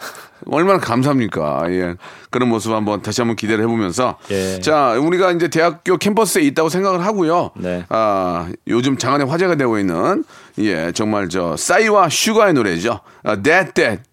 얼마나 0.49 0.79
감사합니까? 0.79 1.65
예. 1.69 1.95
그런 2.29 2.49
모습 2.49 2.71
한번 2.71 3.01
다시 3.01 3.21
한번 3.21 3.35
기대를 3.35 3.63
해보면서. 3.63 4.17
예. 4.31 4.59
자, 4.59 4.93
우리가 4.93 5.31
이제 5.31 5.47
대학교 5.49 5.97
캠퍼스에 5.97 6.41
있다고 6.43 6.69
생각을 6.69 7.05
하고요. 7.05 7.51
네. 7.55 7.85
아, 7.89 8.47
요즘 8.67 8.97
장안에 8.97 9.23
화제가 9.23 9.55
되고 9.55 9.79
있는 9.79 10.23
예, 10.59 10.91
정말 10.91 11.29
저 11.29 11.55
싸이와 11.55 12.09
슈가의 12.09 12.53
노래죠. 12.53 12.99
아, 13.23 13.35
That 13.41 13.73
That. 13.73 14.03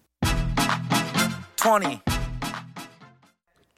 20. 1.57 1.99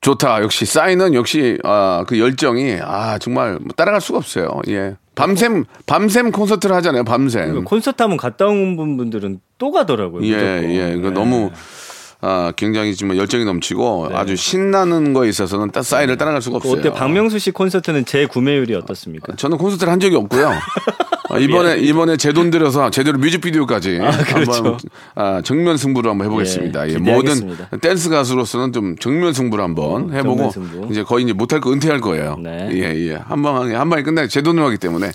좋다. 0.01 0.41
역시 0.41 0.65
싸이는 0.65 1.13
역시 1.13 1.57
아, 1.63 2.03
그 2.07 2.19
열정이 2.19 2.79
아, 2.81 3.17
정말 3.19 3.53
뭐 3.53 3.67
따라갈 3.75 3.99
수가 4.01 4.19
없어요. 4.19 4.61
예. 4.69 4.95
밤샘 5.15 5.65
밤샘 5.85 6.31
콘서트를 6.31 6.75
하잖아요. 6.77 7.03
밤샘. 7.03 7.53
그 7.53 7.63
콘서트 7.63 8.01
한번 8.01 8.17
갔다 8.17 8.45
온 8.45 8.77
분들은 8.77 9.39
또 9.57 9.71
가더라고요. 9.71 10.23
예, 10.25 10.35
무조건. 10.35 10.71
예. 10.71 10.95
그 10.95 11.07
네. 11.07 11.09
너무 11.11 11.51
아, 12.19 12.51
굉장히 12.55 12.95
지금 12.95 13.15
열정이 13.15 13.45
넘치고 13.45 14.09
아주 14.13 14.35
신나는 14.35 15.13
거에 15.13 15.29
있어서는 15.29 15.71
따 15.71 15.83
싸이를 15.83 16.17
따라갈 16.17 16.41
수가 16.41 16.59
그 16.59 16.69
없어요. 16.69 16.79
어때 16.79 16.91
박명수 16.97 17.37
씨 17.39 17.51
콘서트는 17.51 18.05
재 18.05 18.25
구매율이 18.25 18.73
어떻습니까? 18.75 19.35
저는 19.35 19.57
콘서트를 19.57 19.91
한 19.93 19.99
적이 19.99 20.15
없고요. 20.15 20.51
아, 21.29 21.37
이번에 21.39 21.77
이번에 21.79 22.15
제 22.15 22.31
돈 22.31 22.49
들여서 22.51 22.89
제대로 22.89 23.17
뮤직비디오까지 23.19 23.99
그렇죠. 24.27 24.51
한번 24.53 24.77
아, 25.13 25.41
정면 25.43 25.75
승부를 25.77 26.09
한번 26.09 26.25
해보겠습니다. 26.25 26.87
예, 26.89 26.93
예. 26.93 26.97
모든 26.97 27.55
댄스 27.81 28.09
가수로서는 28.09 28.71
좀 28.73 28.95
정면 28.97 29.33
승부를 29.33 29.61
한번 29.63 30.13
해보고 30.13 30.49
정면 30.49 30.71
승부. 30.71 30.87
이제 30.91 31.03
거의 31.03 31.25
이제 31.25 31.33
못할 31.33 31.59
거 31.59 31.71
은퇴할 31.73 31.99
거예요. 31.99 32.37
네. 32.41 32.69
예, 32.71 33.09
예. 33.09 33.15
한 33.15 33.41
방에 33.43 33.75
한 33.75 33.89
방에 33.89 34.03
끝나게 34.03 34.27
제 34.29 34.41
돈으로 34.41 34.65
하기 34.67 34.77
때문에. 34.77 35.11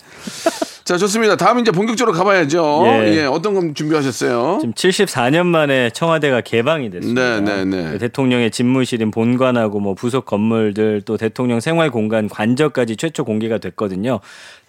자, 0.84 0.96
좋습니다. 0.98 1.36
다음 1.36 1.60
이제 1.60 1.70
본격적으로 1.70 2.16
가봐야죠. 2.16 2.82
예. 2.86 3.16
예, 3.18 3.24
어떤 3.24 3.54
거 3.54 3.74
준비하셨어요? 3.74 4.58
지금 4.60 4.74
74년 4.74 5.46
만에 5.46 5.90
청와대가 5.90 6.40
개방이 6.40 6.90
됐습니다. 6.90 7.40
네, 7.40 7.64
네, 7.64 7.64
네. 7.64 7.98
대통령의 7.98 8.50
집무실인 8.50 9.10
본관하고 9.10 9.78
뭐 9.80 9.94
부속 9.94 10.26
건물들 10.26 11.02
또 11.04 11.16
대통령 11.16 11.60
생활 11.60 11.90
공간 11.90 12.28
관저까지 12.28 12.96
최초 12.96 13.24
공개가 13.24 13.58
됐거든요. 13.58 14.20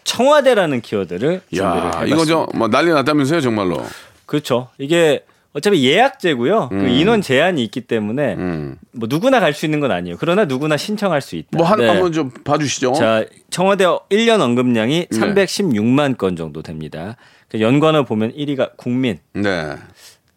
청와대라는 0.03 0.81
키워드를 0.81 1.41
준비를 1.49 1.65
야, 1.65 1.73
해봤습니다. 1.75 2.05
이거 2.15 2.25
저뭐 2.25 2.67
난리 2.69 2.91
났다면서요, 2.91 3.41
정말로. 3.41 3.83
그렇죠. 4.25 4.69
이게 4.77 5.23
어차피 5.53 5.87
예약제고요. 5.87 6.69
그 6.69 6.87
인원 6.87 7.21
제한이 7.21 7.63
있기 7.63 7.81
때문에 7.81 8.33
음. 8.33 8.77
뭐 8.91 9.07
누구나 9.09 9.39
갈 9.39 9.53
수 9.53 9.65
있는 9.65 9.79
건 9.79 9.91
아니에요. 9.91 10.17
그러나 10.19 10.45
누구나 10.45 10.77
신청할 10.77 11.21
수 11.21 11.35
있다. 11.35 11.57
뭐 11.57 11.65
한, 11.65 11.79
네. 11.79 11.87
한번 11.87 12.11
좀 12.11 12.31
봐주시죠. 12.31 12.93
자, 12.93 13.23
청와대 13.51 13.85
1년 13.85 14.41
언급량이 14.41 15.07
네. 15.11 15.19
316만 15.19 16.17
건 16.17 16.35
정도 16.35 16.63
됩니다. 16.63 17.15
그 17.49 17.61
연관어 17.61 18.03
보면 18.03 18.33
1위가 18.33 18.71
국민. 18.77 19.19
네. 19.33 19.75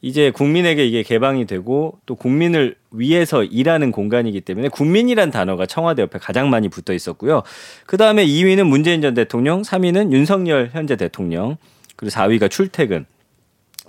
이제 0.03 0.31
국민에게 0.31 0.85
이게 0.87 1.03
개방이 1.03 1.47
되고 1.47 1.99
또 2.05 2.15
국민을 2.15 2.77
위해서 2.91 3.43
일하는 3.43 3.91
공간이기 3.93 4.43
때문에 4.43 4.69
국민이란 4.69 5.31
단어가 5.31 5.65
청와대 5.65 6.03
옆에 6.03 6.19
가장 6.19 6.51
많이 6.51 6.69
붙어 6.69 6.93
있었고요. 6.93 7.43
그 7.87 7.97
다음에 7.97 8.25
2위는 8.27 8.65
문재인 8.65 9.01
전 9.01 9.15
대통령, 9.15 9.63
3위는 9.63 10.13
윤석열 10.13 10.69
현재 10.73 10.95
대통령, 10.97 11.57
그리고 11.97 12.15
4위가 12.15 12.51
출퇴근. 12.51 13.07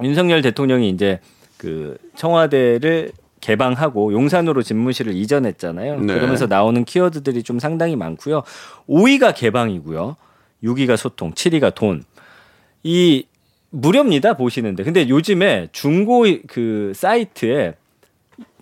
윤석열 0.04 0.42
대통령이 0.42 0.90
이제 0.90 1.20
그 1.58 1.98
청와대를 2.16 3.12
개방하고 3.40 4.14
용산으로 4.14 4.64
집무실을 4.64 5.16
이전했잖아요. 5.16 6.00
네. 6.02 6.14
그러면서 6.16 6.48
나오는 6.48 6.84
키워드들이 6.84 7.44
좀 7.44 7.60
상당히 7.60 7.96
많고요. 7.96 8.44
5위가 8.90 9.36
개방이고요. 9.36 10.16
6위가 10.64 10.98
소통, 10.98 11.34
7위가 11.34 11.74
돈. 11.76 12.04
이 12.84 13.26
무료입니다 13.70 14.36
보시는데. 14.36 14.84
근데 14.84 15.08
요즘에 15.08 15.68
중고 15.72 16.26
그 16.48 16.94
사이트에 16.96 17.76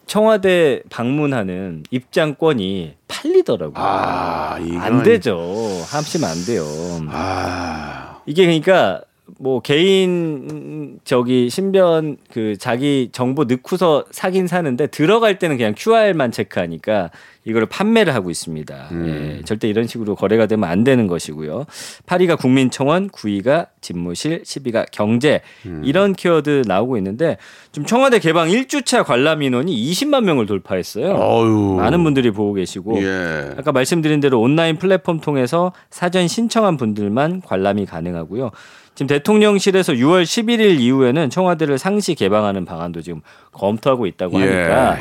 청와대 0.07 0.81
방문하는 0.89 1.83
입장권이 1.89 2.95
팔리더라고요. 3.07 3.75
아, 3.77 4.59
이건. 4.59 4.81
안 4.81 5.03
되죠. 5.03 5.39
하시면 5.87 6.29
안 6.29 6.45
돼요. 6.45 6.63
아, 7.09 8.19
이게 8.25 8.45
그러니까 8.45 9.01
뭐 9.37 9.59
개인 9.59 10.99
저기 11.03 11.49
신변 11.49 12.17
그 12.31 12.57
자기 12.57 13.09
정보 13.11 13.43
넣고서 13.43 14.05
사긴 14.11 14.47
사는데 14.47 14.87
들어갈 14.87 15.39
때는 15.39 15.57
그냥 15.57 15.73
QR만 15.77 16.31
체크하니까 16.31 17.11
이거를 17.43 17.67
판매를 17.67 18.15
하고 18.15 18.31
있습니다. 18.31 18.89
예, 19.05 19.41
절대 19.45 19.67
이런 19.67 19.85
식으로 19.85 20.15
거래가 20.15 20.47
되면 20.47 20.67
안 20.67 20.83
되는 20.83 21.05
것이고요. 21.05 21.65
8위가 22.07 22.39
국민청원, 22.39 23.09
9위가 23.09 23.67
집무실, 23.81 24.41
10위가 24.41 24.87
경제 24.91 25.41
이런 25.83 26.13
키워드 26.13 26.63
나오고 26.65 26.97
있는데 26.97 27.37
좀 27.71 27.85
청와대 27.85 28.17
개방 28.19 28.47
1주차 28.47 29.03
관람 29.05 29.43
인원이 29.43 29.75
20만 29.75 30.23
명을 30.23 30.47
돌파했어요. 30.47 31.13
어유. 31.13 31.75
많은 31.77 32.03
분들이 32.03 32.31
보고 32.31 32.53
계시고 32.53 33.03
예. 33.03 33.51
아까 33.57 33.71
말씀드린 33.71 34.21
대로 34.21 34.39
온라인 34.39 34.77
플랫폼 34.77 35.19
통해서 35.19 35.71
사전 35.91 36.27
신청한 36.27 36.77
분들만 36.77 37.41
관람이 37.41 37.85
가능하고요. 37.85 38.49
지금 38.95 39.07
대통령실에서 39.07 39.93
6월 39.93 40.23
11일 40.23 40.79
이후에는 40.79 41.29
청와대를 41.29 41.77
상시 41.77 42.15
개방하는 42.15 42.65
방안도 42.65 43.01
지금 43.01 43.21
검토하고 43.51 44.07
있다고 44.07 44.39
예. 44.41 44.47
하니까 44.47 44.97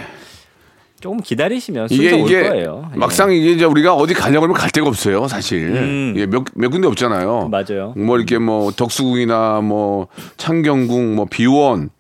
조금 1.01 1.21
기다리시면 1.21 1.89
순서 1.89 2.03
이게 2.03 2.15
올 2.15 2.29
이게 2.29 2.49
거예요. 2.49 2.91
예. 2.95 2.99
막상 2.99 3.31
이게 3.31 3.53
이제 3.53 3.65
우리가 3.65 3.95
어디 3.95 4.15
가려고 4.15 4.45
하면 4.45 4.57
갈 4.57 4.71
데가 4.71 4.89
없어요, 4.89 5.29
사실. 5.29 5.61
음. 5.61 6.15
예, 6.17 6.27
몇, 6.27 6.45
몇 6.55 6.71
군데 6.71 6.89
없잖아요. 6.89 7.49
맞아요. 7.51 7.95
뭐 7.97 8.17
이렇게 8.17 8.39
뭐 8.39 8.71
덕수궁이나 8.71 9.61
뭐 9.61 10.09
창경궁, 10.39 11.15
뭐 11.15 11.27
비원 11.27 11.91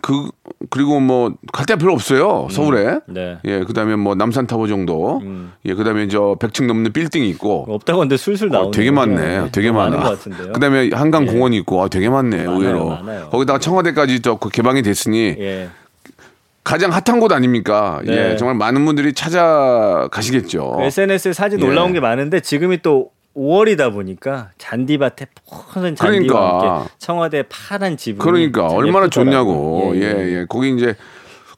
그 0.00 0.28
그리고 0.70 0.98
뭐 1.00 1.32
갈 1.52 1.66
데가 1.66 1.78
별로 1.78 1.92
없어요 1.92 2.48
서울에. 2.50 2.98
네. 3.06 3.38
예, 3.44 3.60
그다음에 3.64 3.96
뭐 3.96 4.14
남산타워 4.14 4.66
정도. 4.66 5.18
음. 5.22 5.52
예, 5.64 5.74
그다음에 5.74 6.08
저 6.08 6.36
100층 6.40 6.66
넘는 6.66 6.92
빌딩이 6.92 7.28
있고. 7.30 7.66
없다고 7.68 8.00
하는데 8.00 8.16
술술 8.16 8.48
어, 8.48 8.52
나오네요. 8.52 8.70
되게 8.72 8.90
많네. 8.90 9.50
되게 9.52 9.70
많은 9.70 9.98
많아. 9.98 10.16
그다음에 10.52 10.90
한강 10.92 11.26
공원이 11.26 11.56
있고 11.58 11.82
아, 11.82 11.88
되게 11.88 12.08
많네. 12.08 12.44
많아요, 12.44 12.58
의외로. 12.58 12.88
많아요. 12.90 13.28
거기다가 13.30 13.58
청와대까지 13.58 14.20
또그 14.22 14.48
개방이 14.50 14.82
됐으니 14.82 15.34
예. 15.38 15.68
가장 16.64 16.90
핫한 16.92 17.20
곳 17.20 17.30
아닙니까? 17.32 18.00
네. 18.04 18.32
예, 18.32 18.36
정말 18.36 18.56
많은 18.56 18.84
분들이 18.84 19.12
찾아가시겠죠. 19.12 20.78
SNS에 20.80 21.32
사진 21.32 21.60
예. 21.60 21.64
올라온 21.66 21.92
게 21.92 22.00
많은데 22.00 22.40
지금이 22.40 22.78
또 22.82 23.10
5월이다 23.36 23.92
보니까 23.92 24.50
잔디밭에 24.58 25.26
푸른 25.72 25.96
잔디와 25.96 26.10
그러니까. 26.10 26.78
함께 26.78 26.90
청와대 26.98 27.44
파란 27.48 27.96
지붕이 27.96 28.18
그러니까 28.22 28.68
참 28.68 28.78
얼마나 28.78 29.06
예쁘더라고요. 29.06 29.10
좋냐고. 29.10 29.92
예, 29.96 30.00
예, 30.00 30.04
예. 30.04 30.40
예. 30.40 30.46
거기 30.48 30.74
이제 30.74 30.94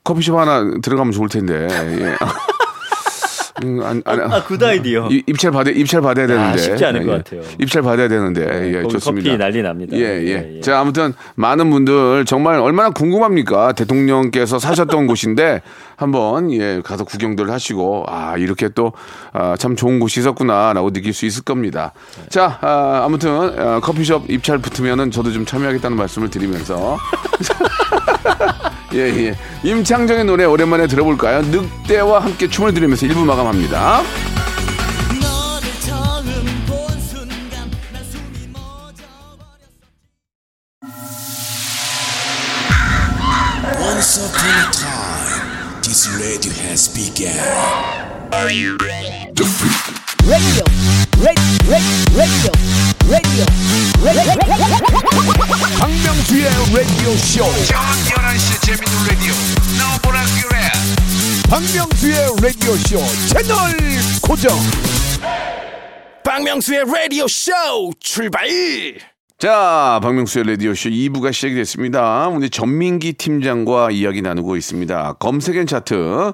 커피숍 0.05 0.37
하나 0.37 0.63
들어가면 0.83 1.13
좋을 1.13 1.29
텐데. 1.29 1.69
예. 1.71 2.17
음, 3.65 3.81
안, 3.83 4.03
안, 4.05 4.21
아, 4.33 4.43
good 4.45 4.63
idea. 4.63 5.09
이- 5.11 5.23
입찰 5.27 5.51
받아 5.51 5.71
입찰 5.71 6.01
받아야 6.03 6.27
되는데 6.27 6.59
쉽지 6.59 6.85
않을 6.85 7.07
것 7.07 7.13
예. 7.13 7.17
같아요. 7.19 7.41
입찰 7.59 7.83
받아야 7.83 8.07
되는데 8.09 8.43
예, 8.43 8.83
거기 8.83 8.93
좋습니다. 8.95 9.29
커피 9.31 9.39
난리 9.39 9.63
납니다. 9.63 9.97
예, 9.97 10.03
예. 10.03 10.27
예, 10.27 10.57
예. 10.57 10.61
자, 10.61 10.79
아무튼 10.81 11.15
많은 11.37 11.71
분들 11.71 12.25
정말 12.27 12.59
얼마나 12.61 12.91
궁금합니까? 12.91 13.73
대통령께서 13.73 14.59
사셨던 14.59 15.07
곳인데 15.09 15.63
한번 15.97 16.53
예, 16.53 16.83
가서 16.85 17.05
구경들 17.05 17.51
하시고 17.51 18.05
아, 18.09 18.37
이렇게 18.37 18.69
또 18.69 18.93
아, 19.33 19.57
참 19.59 19.75
좋은 19.77 20.01
곳이 20.01 20.21
있었구나라고 20.21 20.91
느낄 20.93 21.15
수 21.15 21.25
있을 21.25 21.43
겁니다. 21.43 21.93
자, 22.29 22.59
아, 22.61 23.03
아무튼 23.05 23.31
아, 23.59 23.81
커피숍 23.81 24.31
입찰 24.31 24.59
붙으면은 24.59 25.11
저도 25.11 25.33
좀 25.33 25.47
참여하겠다는 25.47 25.97
말씀을 25.97 26.29
드리면서 26.29 26.99
예, 28.95 28.99
예. 28.99 29.35
임창정의 29.63 30.25
노래 30.25 30.45
오랜만에 30.45 30.87
들어볼까요? 30.87 31.43
늑대와 31.43 32.23
함께 32.25 32.49
춤을 32.49 32.75
들으면서 32.75 33.07
1부 33.07 33.25
마감합니다. 33.25 34.03
라디오 57.07 57.19
쇼. 57.19 57.45
저녁 57.67 57.83
11시 58.03 58.67
재밌는 58.67 59.07
라디오. 59.07 59.33
너보라 59.79 60.21
그래. 60.43 60.59
박명수의 61.49 62.17
라디오 62.43 62.73
쇼 62.75 62.99
채널 63.29 63.57
고정. 64.21 64.51
박명수의 66.25 66.85
라디오 66.93 67.29
쇼 67.29 67.53
출발. 68.01 68.49
자, 69.39 70.01
박명수의 70.03 70.47
라디오쇼 70.47 70.89
2부가 70.89 71.33
시작이 71.33 71.55
됐습니다. 71.55 72.27
오늘 72.27 72.49
전민기 72.49 73.13
팀장과 73.13 73.93
이야기 73.93 74.21
나누고 74.23 74.57
있습니다. 74.57 75.13
검색엔 75.21 75.69
차트. 75.69 76.33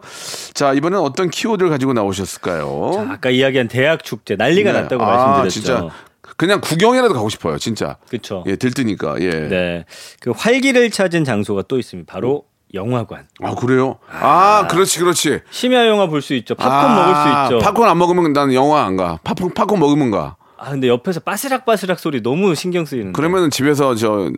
자, 0.55 0.73
이번엔 0.73 1.01
어떤 1.01 1.29
키워드를 1.29 1.69
가지고 1.69 1.93
나오셨을까요? 1.93 3.09
아까 3.11 3.29
이야기한 3.29 3.69
대학 3.69 4.05
축제 4.05 4.37
난리가 4.37 4.73
네. 4.73 4.81
났다고 4.83 5.05
아, 5.05 5.07
말씀드렸죠. 5.43 5.51
진짜 5.51 5.89
그냥 6.37 6.61
구경이라도 6.61 7.15
가고 7.15 7.29
싶어요, 7.29 7.59
진짜. 7.59 7.97
그렇죠. 8.09 8.45
예, 8.47 8.57
들뜨니까. 8.57 9.17
예. 9.21 9.31
네. 9.31 9.85
그 10.21 10.31
활기를 10.31 10.91
찾은 10.91 11.25
장소가 11.25 11.63
또 11.69 11.79
있습니다. 11.79 12.11
바로 12.13 12.45
영화관. 12.75 13.27
아, 13.43 13.55
그래요? 13.55 13.99
아, 14.11 14.67
그렇지, 14.69 14.99
그렇지. 14.99 15.41
심야 15.51 15.87
영화 15.87 16.07
볼 16.07 16.23
수 16.23 16.35
있죠. 16.35 16.55
팝콘 16.55 16.73
아, 16.73 16.95
먹을 16.95 17.15
수 17.51 17.55
있죠. 17.55 17.65
팝콘 17.65 17.87
안 17.89 17.99
먹으면 17.99 18.33
나는 18.33 18.55
영화 18.55 18.85
안 18.85 18.97
가. 18.97 19.19
팝콘, 19.25 19.53
팝콘 19.55 19.79
먹으면 19.79 20.11
가. 20.11 20.37
아 20.57 20.71
근데 20.71 20.89
옆에서 20.89 21.21
바스락 21.21 21.65
바스락 21.67 21.99
소리 21.99 22.23
너무 22.23 22.55
신경 22.55 22.85
쓰이는데. 22.85 23.13
그러면은 23.13 23.51
집에서 23.51 23.95
저, 23.97 24.31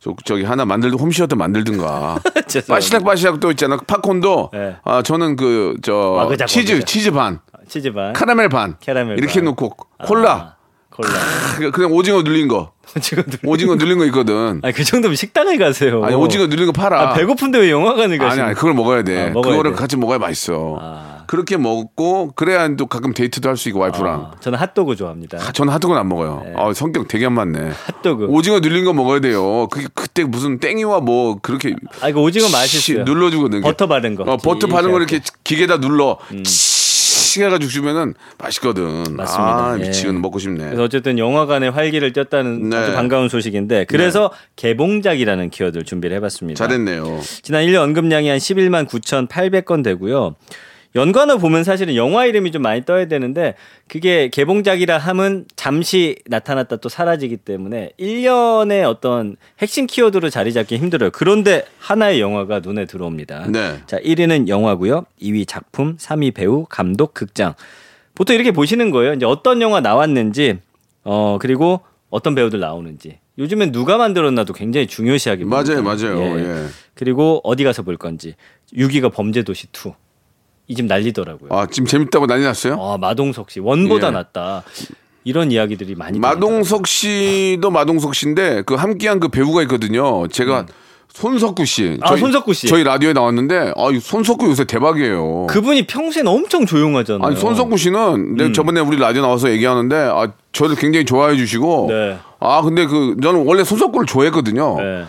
저 0.00 0.14
저기 0.26 0.44
하나 0.44 0.64
만들든 0.66 0.98
홈시어터 0.98 1.34
만들든가. 1.34 2.20
빠시락 2.68 3.04
빠시락 3.04 3.40
또 3.40 3.50
있잖아. 3.50 3.78
팝콘도 3.78 4.50
네. 4.52 4.76
아 4.84 5.02
저는 5.02 5.34
그저 5.36 5.94
와그작, 5.94 6.46
치즈 6.46 6.72
와그작. 6.72 6.86
치즈 6.86 7.10
반, 7.10 7.40
치즈 7.68 7.92
반. 7.94 8.12
카라멜 8.12 8.48
반, 8.48 8.76
캐러멜 8.80 9.14
이렇게 9.16 9.40
반. 9.40 9.44
놓고 9.46 9.70
콜라 10.06 10.55
콜라. 10.96 11.08
그- 11.58 11.70
그냥 11.70 11.92
오징어 11.92 12.22
눌린 12.22 12.48
거, 12.48 12.72
오징어 12.96 13.22
누 13.22 13.36
오징어 13.44 13.74
눌린 13.74 13.98
거 13.98 14.04
있거든. 14.06 14.60
아니 14.62 14.72
그 14.72 14.84
정도면 14.84 15.16
식당을 15.16 15.58
가세요. 15.58 16.02
아니 16.04 16.14
오징어 16.14 16.46
눌린 16.46 16.66
거 16.66 16.72
팔아. 16.72 17.00
아, 17.10 17.14
배고픈데 17.14 17.58
왜 17.58 17.70
영화관을 17.70 18.04
아니 18.04 18.18
가시는? 18.18 18.44
아니 18.46 18.54
그걸 18.54 18.74
먹어야 18.74 19.02
돼. 19.02 19.26
아, 19.28 19.30
먹어야 19.30 19.52
그거를 19.52 19.72
돼. 19.72 19.76
같이 19.76 19.96
먹어야 19.96 20.18
맛있어. 20.18 20.78
아. 20.80 21.16
그렇게 21.26 21.56
먹고 21.56 22.30
그래야 22.36 22.68
또 22.76 22.86
가끔 22.86 23.12
데이트도 23.12 23.48
할 23.48 23.56
수 23.56 23.68
있고 23.68 23.80
와이프랑. 23.80 24.14
아, 24.14 24.30
저는 24.38 24.58
핫도그 24.60 24.94
좋아합니다. 24.94 25.38
저는 25.52 25.72
핫도그는 25.72 26.00
안 26.00 26.08
먹어요. 26.08 26.44
아, 26.56 26.72
성격 26.72 27.08
되게 27.08 27.26
안 27.26 27.32
맞네. 27.32 27.72
핫도그. 27.86 28.26
오징어 28.26 28.60
눌린 28.60 28.84
거 28.84 28.92
먹어야 28.92 29.18
돼요. 29.20 29.66
그게 29.68 29.88
그때 29.92 30.22
무슨 30.24 30.60
땡이와 30.60 31.00
뭐 31.00 31.38
그렇게 31.42 31.74
아 32.00 32.08
이거 32.08 32.20
오징어 32.22 32.46
씨- 32.46 32.52
맛있어요. 32.52 33.04
눌러주거든. 33.04 33.60
버터 33.62 33.88
바른 33.88 34.14
거. 34.14 34.22
어, 34.22 34.36
버터 34.36 34.68
바른 34.68 34.92
거 34.92 34.98
이렇게 34.98 35.20
기계다 35.42 35.80
눌러. 35.80 36.16
음. 36.30 36.44
치 37.36 37.42
해가지고 37.44 37.70
주면은 37.70 38.14
맛있거든. 38.38 39.04
맞습니다. 39.10 39.70
아, 39.72 39.76
예. 39.78 39.82
미치겠네. 39.84 40.18
먹고 40.20 40.38
싶네. 40.38 40.64
그래서 40.64 40.82
어쨌든 40.84 41.18
영화관에 41.18 41.68
활기를 41.68 42.14
띄었다는 42.14 42.70
네. 42.70 42.76
아주 42.76 42.92
반가운 42.94 43.28
소식인데 43.28 43.84
그래서 43.84 44.30
개봉작이라는 44.56 45.50
키워드를 45.50 45.84
준비를 45.84 46.16
해봤습니다. 46.16 46.56
잘했네요. 46.66 47.20
지난 47.42 47.66
1년 47.66 47.82
언급량이 47.82 48.28
한 48.28 48.38
11만 48.38 48.88
9,800건 48.88 49.84
되고요. 49.84 50.36
연관어 50.96 51.36
보면 51.36 51.62
사실은 51.62 51.94
영화 51.94 52.24
이름이 52.24 52.50
좀 52.50 52.62
많이 52.62 52.84
떠야 52.84 53.06
되는데 53.06 53.54
그게 53.86 54.28
개봉작이라 54.28 54.96
함은 54.96 55.44
잠시 55.54 56.16
나타났다 56.26 56.76
또 56.76 56.88
사라지기 56.88 57.36
때문에 57.36 57.90
1년의 58.00 58.88
어떤 58.88 59.36
핵심 59.60 59.86
키워드로 59.86 60.30
자리 60.30 60.54
잡기 60.54 60.78
힘들어요. 60.78 61.10
그런데 61.12 61.66
하나의 61.78 62.20
영화가 62.20 62.60
눈에 62.60 62.86
들어옵니다. 62.86 63.46
네. 63.52 63.80
자, 63.86 63.98
1위는 63.98 64.48
영화고요. 64.48 65.04
2위 65.20 65.46
작품, 65.46 65.98
3위 65.98 66.34
배우, 66.34 66.64
감독, 66.68 67.12
극장. 67.12 67.54
보통 68.14 68.34
이렇게 68.34 68.50
보시는 68.50 68.90
거예요. 68.90 69.12
이제 69.12 69.26
어떤 69.26 69.60
영화 69.60 69.80
나왔는지 69.80 70.58
어 71.04 71.36
그리고 71.38 71.80
어떤 72.08 72.34
배우들 72.34 72.58
나오는지. 72.58 73.18
요즘엔 73.38 73.70
누가 73.70 73.98
만들었나도 73.98 74.54
굉장히 74.54 74.86
중요시하게 74.86 75.44
맞아요. 75.44 75.82
맞아요. 75.82 76.38
예. 76.38 76.66
그리고 76.94 77.42
어디 77.44 77.64
가서 77.64 77.82
볼 77.82 77.98
건지. 77.98 78.34
6위가 78.74 79.12
범죄도시 79.12 79.66
2. 79.66 79.92
이 80.68 80.74
집 80.74 80.86
난리더라고요. 80.86 81.50
아, 81.52 81.66
지금 81.70 81.86
재밌다고 81.86 82.26
난리 82.26 82.42
났어요? 82.44 82.74
아, 82.80 82.98
마동석 82.98 83.50
씨 83.50 83.60
원보다 83.60 84.08
예. 84.08 84.10
낫다. 84.10 84.64
이런 85.24 85.50
이야기들이 85.50 85.94
많이 85.96 86.18
마동석 86.18 86.86
씨도 86.86 87.70
마동석 87.70 88.14
씨인데 88.14 88.62
그 88.62 88.74
함께한 88.74 89.18
그 89.20 89.28
배우가 89.28 89.62
있거든요. 89.62 90.26
제가 90.28 90.66
손석구 91.12 91.64
씨. 91.64 91.84
음. 91.84 91.98
아, 92.02 92.14
손석구 92.16 92.52
씨. 92.52 92.66
저희 92.68 92.84
라디오에 92.84 93.12
나왔는데 93.12 93.72
아, 93.76 93.90
이 93.90 93.98
손석구 93.98 94.46
요새 94.48 94.64
대박이에요. 94.64 95.46
그분이 95.48 95.86
평소엔 95.86 96.26
엄청 96.28 96.66
조용하잖아요. 96.66 97.26
아니 97.26 97.36
손석구 97.36 97.76
씨는 97.76 98.34
내가 98.36 98.52
저번에 98.52 98.80
우리 98.80 98.98
라디오 98.98 99.22
나와서 99.22 99.50
얘기하는데 99.50 99.96
아 99.96 100.32
저를 100.52 100.76
굉장히 100.76 101.04
좋아해 101.06 101.36
주시고 101.36 101.86
네. 101.90 102.18
아 102.38 102.60
근데 102.62 102.86
그 102.86 103.16
저는 103.22 103.46
원래 103.46 103.64
손석구를 103.64 104.06
좋아했거든요. 104.06 104.76
네. 104.78 105.04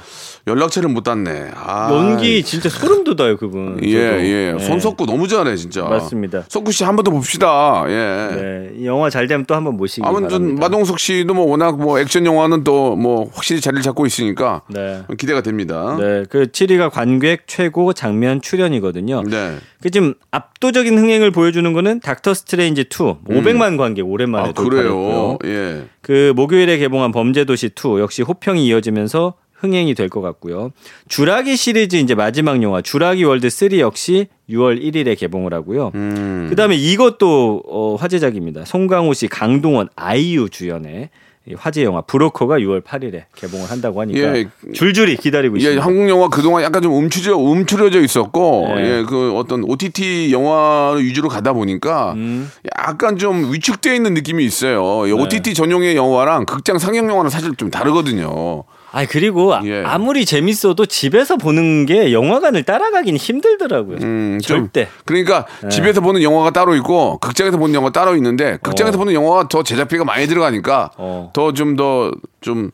연락처를 0.47 0.89
못 0.89 1.03
땄네. 1.03 1.51
아, 1.55 1.89
연기 1.91 2.41
진짜 2.43 2.69
소름 2.69 3.03
돋아요, 3.03 3.35
그분. 3.37 3.79
예, 3.83 3.91
저도. 3.91 4.25
예. 4.25 4.53
네. 4.53 4.59
손석구 4.65 5.05
너무 5.05 5.27
잘해, 5.27 5.55
진짜. 5.57 5.83
맞습니다. 5.83 6.45
석구 6.49 6.71
씨 6.71 6.83
한 6.83 6.95
번 6.95 7.03
더 7.03 7.11
봅시다. 7.11 7.83
예. 7.87 7.91
네, 8.35 8.71
이 8.77 8.85
영화 8.85 9.09
잘 9.09 9.27
되면 9.27 9.45
또 9.45 9.53
한 9.55 9.63
번 9.63 9.75
모시기 9.77 10.01
아무튼 10.07 10.27
바랍니다. 10.29 10.59
마동석 10.61 10.99
씨도 10.99 11.33
뭐 11.33 11.45
워낙 11.45 11.77
뭐 11.77 11.99
액션 11.99 12.25
영화는 12.25 12.63
또 12.63 12.95
뭐 12.97 13.29
확실히 13.33 13.59
자리를 13.61 13.81
잡고 13.83 14.05
있으니까 14.05 14.61
네. 14.69 15.03
기대가 15.17 15.41
됩니다. 15.41 15.97
네, 15.99 16.23
그 16.29 16.47
7위가 16.47 16.89
관객 16.89 17.43
최고 17.47 17.91
장면 17.93 18.41
출연이거든요. 18.41 19.23
네. 19.23 19.57
그 19.81 19.89
지금 19.91 20.13
압도적인 20.31 20.97
흥행을 20.97 21.31
보여주는 21.31 21.71
거는 21.73 21.99
닥터 21.99 22.33
스트레인지 22.33 22.81
2 22.81 22.85
500만 23.27 23.77
관객 23.77 24.07
오랜만에 24.07 24.49
아. 24.49 24.51
돌파했고요. 24.53 25.37
예. 25.45 25.83
그 26.01 26.33
목요일에 26.35 26.77
개봉한 26.77 27.11
범죄도시 27.11 27.71
2 27.75 27.99
역시 27.99 28.21
호평이 28.23 28.65
이어지면서 28.65 29.33
흥행이 29.59 29.93
될 29.95 30.07
것 30.09 30.21
같고요. 30.21 30.71
주라기 31.09 31.55
시리즈 31.57 31.95
이제 31.95 32.15
마지막 32.15 32.61
영화 32.63 32.81
주라기 32.81 33.23
월드 33.23 33.49
3 33.49 33.79
역시 33.79 34.27
6월 34.49 34.81
1일에 34.81 35.17
개봉을 35.17 35.53
하고요. 35.53 35.91
음. 35.95 36.47
그다음에 36.49 36.75
이것도 36.75 37.63
어, 37.67 37.95
화제작입니다. 37.95 38.65
송강호 38.65 39.13
씨, 39.13 39.27
강동원, 39.27 39.89
아이유 39.95 40.49
주연의 40.49 41.09
이 41.49 41.53
화제 41.57 41.83
영화 41.83 42.01
브로커가 42.01 42.57
6월 42.59 42.83
8일에 42.83 43.23
개봉을 43.35 43.71
한다고 43.71 44.01
하니까 44.01 44.37
예. 44.37 44.47
줄줄이 44.73 45.15
기다리고 45.15 45.55
예, 45.55 45.59
있습니다. 45.59 45.85
한국 45.85 46.09
영화 46.09 46.27
그동안 46.27 46.61
약간 46.63 46.81
좀 46.81 46.93
움츠려 46.93 47.37
움츠려져 47.37 48.01
있었고 48.01 48.73
네. 48.75 48.81
예, 48.99 49.03
그 49.07 49.33
어떤 49.33 49.63
OTT 49.63 50.33
영화 50.33 50.91
위주로 50.97 51.29
가다 51.29 51.53
보니까 51.53 52.13
음. 52.13 52.51
약간 52.77 53.17
좀 53.17 53.51
위축되어 53.53 53.93
있는 53.93 54.13
느낌이 54.13 54.43
있어요. 54.43 55.03
네. 55.05 55.09
이 55.09 55.13
OTT 55.13 55.53
전용의 55.53 55.95
영화랑 55.95 56.45
극장 56.45 56.77
상영 56.77 57.09
영화는 57.09 57.29
사실 57.29 57.55
좀 57.55 57.71
다르거든요. 57.71 58.65
아 58.97 59.05
그리고 59.05 59.53
아- 59.53 59.61
예. 59.63 59.83
아무리 59.85 60.25
재밌어도 60.25 60.87
집에서 60.87 61.37
보는 61.37 61.85
게 61.85 62.11
영화관을 62.11 62.63
따라가긴 62.63 63.15
힘들더라고요. 63.15 63.97
음, 64.01 64.39
좀 64.41 64.61
절대. 64.61 64.87
그러니까 65.05 65.45
네. 65.61 65.69
집에서 65.69 66.01
보는 66.01 66.23
영화가 66.23 66.49
따로 66.49 66.73
있고 66.73 67.19
극장에서 67.19 67.57
보는 67.57 67.75
영화 67.75 67.89
가 67.89 67.93
따로 67.93 68.15
있는데 68.15 68.57
극장에서 68.63 68.97
어. 68.97 68.99
보는 68.99 69.13
영화가 69.13 69.49
더 69.49 69.61
제작비가 69.61 70.03
많이 70.03 70.25
들어가니까 70.25 70.89
어. 70.97 71.29
더좀 71.31 71.75
더좀 71.75 72.71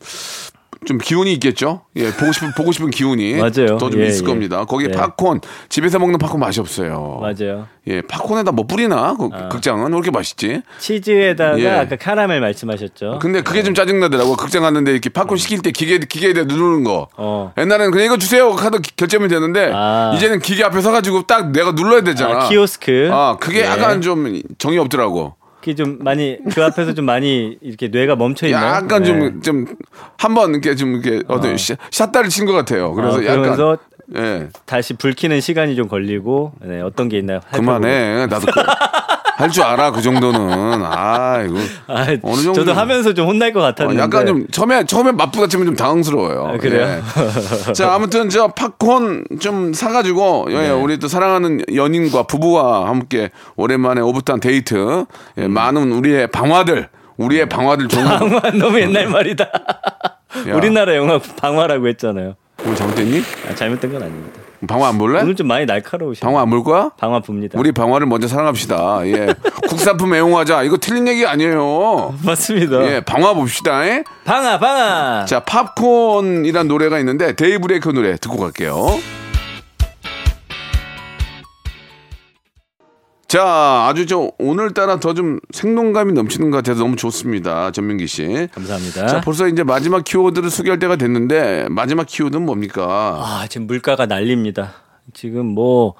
좀 0.84 0.98
기운이 0.98 1.32
있겠죠. 1.34 1.82
예, 1.96 2.10
보고 2.12 2.32
싶은 2.32 2.52
보고 2.56 2.72
싶은 2.72 2.90
기운이 2.90 3.34
맞아요. 3.40 3.78
더 3.78 3.90
좀 3.90 4.00
예, 4.00 4.06
있을 4.06 4.22
예. 4.24 4.26
겁니다. 4.26 4.64
거기에 4.64 4.88
예. 4.92 4.96
팝콘 4.96 5.40
집에서 5.68 5.98
먹는 5.98 6.18
팝콘 6.18 6.38
맛이 6.40 6.60
없어요. 6.60 7.20
맞아요. 7.20 7.66
예, 7.86 8.00
팝콘에다 8.02 8.52
뭐 8.52 8.66
뿌리나? 8.66 9.14
그 9.18 9.28
아. 9.32 9.48
극장은 9.48 9.90
왜 9.90 9.96
이렇게 9.96 10.10
맛있지? 10.10 10.62
치즈에다가 10.78 11.58
예. 11.60 11.68
아까 11.70 11.96
카라멜 11.96 12.40
말씀하셨죠. 12.40 13.18
근데 13.20 13.42
그게 13.42 13.62
좀 13.62 13.74
짜증 13.74 14.00
나더라고. 14.00 14.36
극장 14.36 14.62
갔는데 14.62 14.92
이렇게 14.92 15.10
팝콘 15.10 15.36
시킬 15.38 15.60
때 15.60 15.70
기계 15.70 15.98
기계에다 15.98 16.44
누르는 16.44 16.84
거. 16.84 17.08
어. 17.16 17.52
옛날에는 17.58 17.90
그냥 17.90 18.06
이거 18.06 18.16
주세요 18.16 18.50
카드 18.52 18.80
기- 18.80 18.96
결제하면 18.96 19.28
되는데 19.28 19.70
아. 19.74 20.12
이제는 20.16 20.40
기계 20.40 20.64
앞에 20.64 20.80
서가지고 20.80 21.26
딱 21.26 21.50
내가 21.52 21.72
눌러야 21.72 22.02
되잖아. 22.02 22.44
아, 22.44 22.48
키오스크. 22.48 23.10
아, 23.12 23.36
그게 23.40 23.60
예. 23.60 23.64
약간 23.64 24.00
좀 24.00 24.40
정이 24.58 24.78
없더라고. 24.78 25.34
그게 25.64 25.74
좀 25.74 25.96
많이 26.00 26.36
그 26.54 26.62
앞에서 26.62 26.92
좀 26.92 27.06
많이 27.06 27.56
이렇게 27.62 27.88
뇌가 27.88 28.16
멈춰 28.16 28.46
있나요? 28.46 28.66
약간 28.74 29.02
네. 29.02 29.30
좀좀 29.40 29.64
한번 30.18 30.50
이렇게 30.50 30.74
좀 30.76 30.96
이렇게 31.02 31.22
어떤 31.26 31.56
샷- 31.56 31.78
샷다를 31.90 32.28
친 32.28 32.44
것 32.44 32.52
같아요. 32.52 32.92
그래서 32.92 33.16
어, 33.18 33.22
약간 33.24 33.36
그러면서 33.40 33.78
예 34.14 34.48
다시 34.66 34.92
불 34.92 35.14
켜는 35.14 35.40
시간이 35.40 35.74
좀 35.76 35.88
걸리고 35.88 36.52
네, 36.60 36.82
어떤 36.82 37.08
게 37.08 37.16
있나요? 37.18 37.40
그만해 37.52 38.26
나도 38.26 38.46
할 39.36 39.50
줄 39.50 39.64
알아 39.64 39.90
그 39.90 40.00
정도는 40.00 40.84
아 40.84 41.42
이거 41.42 41.56
아, 41.88 42.06
어느 42.22 42.42
정도 42.42 42.52
저도 42.54 42.72
하면서 42.72 43.12
좀 43.14 43.26
혼날 43.26 43.52
것 43.52 43.60
어, 43.60 43.62
같았는데 43.64 44.00
약간 44.02 44.26
좀 44.26 44.46
처음에 44.48 44.84
처음에 44.84 45.12
맛부딪히면 45.12 45.66
좀 45.66 45.76
당황스러워요. 45.76 46.52
아, 46.54 46.56
그래요? 46.56 47.02
예. 47.68 47.72
자 47.72 47.94
아무튼 47.94 48.28
저 48.30 48.48
팝콘 48.48 49.24
좀 49.40 49.72
사가지고 49.74 50.46
예, 50.50 50.54
네. 50.54 50.70
우리 50.70 50.98
또 50.98 51.08
사랑하는 51.08 51.62
연인과 51.74 52.24
부부와 52.24 52.88
함께 52.88 53.30
오랜만에 53.56 54.00
오붓한 54.00 54.40
데이트 54.40 54.74
음. 54.74 55.06
예, 55.38 55.48
많은 55.48 55.92
우리의 55.92 56.28
방화들 56.28 56.88
우리의 57.16 57.48
방화들 57.48 57.88
좋은 57.88 58.04
거 58.04 58.18
방화 58.18 58.40
너무 58.52 58.80
옛날 58.80 59.08
말이다. 59.08 59.44
야. 60.48 60.54
우리나라 60.54 60.94
영화 60.96 61.18
방화라고 61.40 61.88
했잖아요. 61.88 62.34
오늘 62.64 62.76
잘못됐니? 62.76 63.22
아, 63.50 63.54
잘못된 63.54 63.92
건 63.92 64.02
아닙니다. 64.02 64.40
방화 64.66 64.88
안 64.88 64.98
볼래? 64.98 65.20
오늘 65.22 65.34
좀 65.34 65.46
많이 65.48 65.66
날카로우시네. 65.66 66.24
방화 66.24 66.42
안볼 66.42 66.64
거야? 66.64 66.90
방화 66.98 67.20
봅니다. 67.20 67.58
우리 67.58 67.72
방화를 67.72 68.06
먼저 68.06 68.28
사랑합시다. 68.28 69.06
예. 69.06 69.34
국산품 69.68 70.14
애용하자. 70.14 70.62
이거 70.64 70.76
틀린 70.76 71.06
얘기 71.08 71.26
아니에요. 71.26 72.14
맞습니다. 72.24 72.82
예, 72.86 73.00
방화 73.00 73.34
봅시다. 73.34 73.86
예? 73.86 74.04
방아 74.24 74.58
방아. 74.58 75.24
자, 75.26 75.40
팝콘이란 75.40 76.68
노래가 76.68 76.98
있는데 77.00 77.34
데이브레이크 77.34 77.88
노래 77.90 78.16
듣고 78.16 78.36
갈게요. 78.38 78.98
자, 83.34 83.86
아주 83.88 84.06
저 84.06 84.30
오늘따라 84.38 85.00
더 85.00 85.12
좀 85.12 85.40
생동감이 85.50 86.12
넘치는 86.12 86.50
것 86.52 86.58
같아서 86.58 86.84
너무 86.84 86.94
좋습니다. 86.94 87.72
전민기 87.72 88.06
씨. 88.06 88.48
감사합니다. 88.52 89.08
자, 89.08 89.20
벌써 89.22 89.48
이제 89.48 89.64
마지막 89.64 90.04
키워드를 90.04 90.50
소개할 90.50 90.78
때가 90.78 90.94
됐는데 90.94 91.66
마지막 91.68 92.06
키워드는 92.06 92.44
뭡니까? 92.46 92.84
아, 93.20 93.46
지금 93.48 93.66
물가가 93.66 94.06
난립니다. 94.06 94.74
지금 95.14 95.46
뭐 95.46 95.94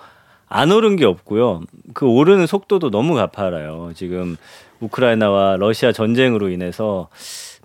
안 0.49 0.71
오른 0.71 0.95
게 0.95 1.05
없고요. 1.05 1.63
그 1.95 2.07
오르는 2.07 2.47
속도도 2.47 2.91
너무 2.91 3.15
가파라요. 3.15 3.91
지금 3.97 4.37
우크라이나와 4.79 5.57
러시아 5.57 5.91
전쟁으로 5.91 6.49
인해서 6.51 7.09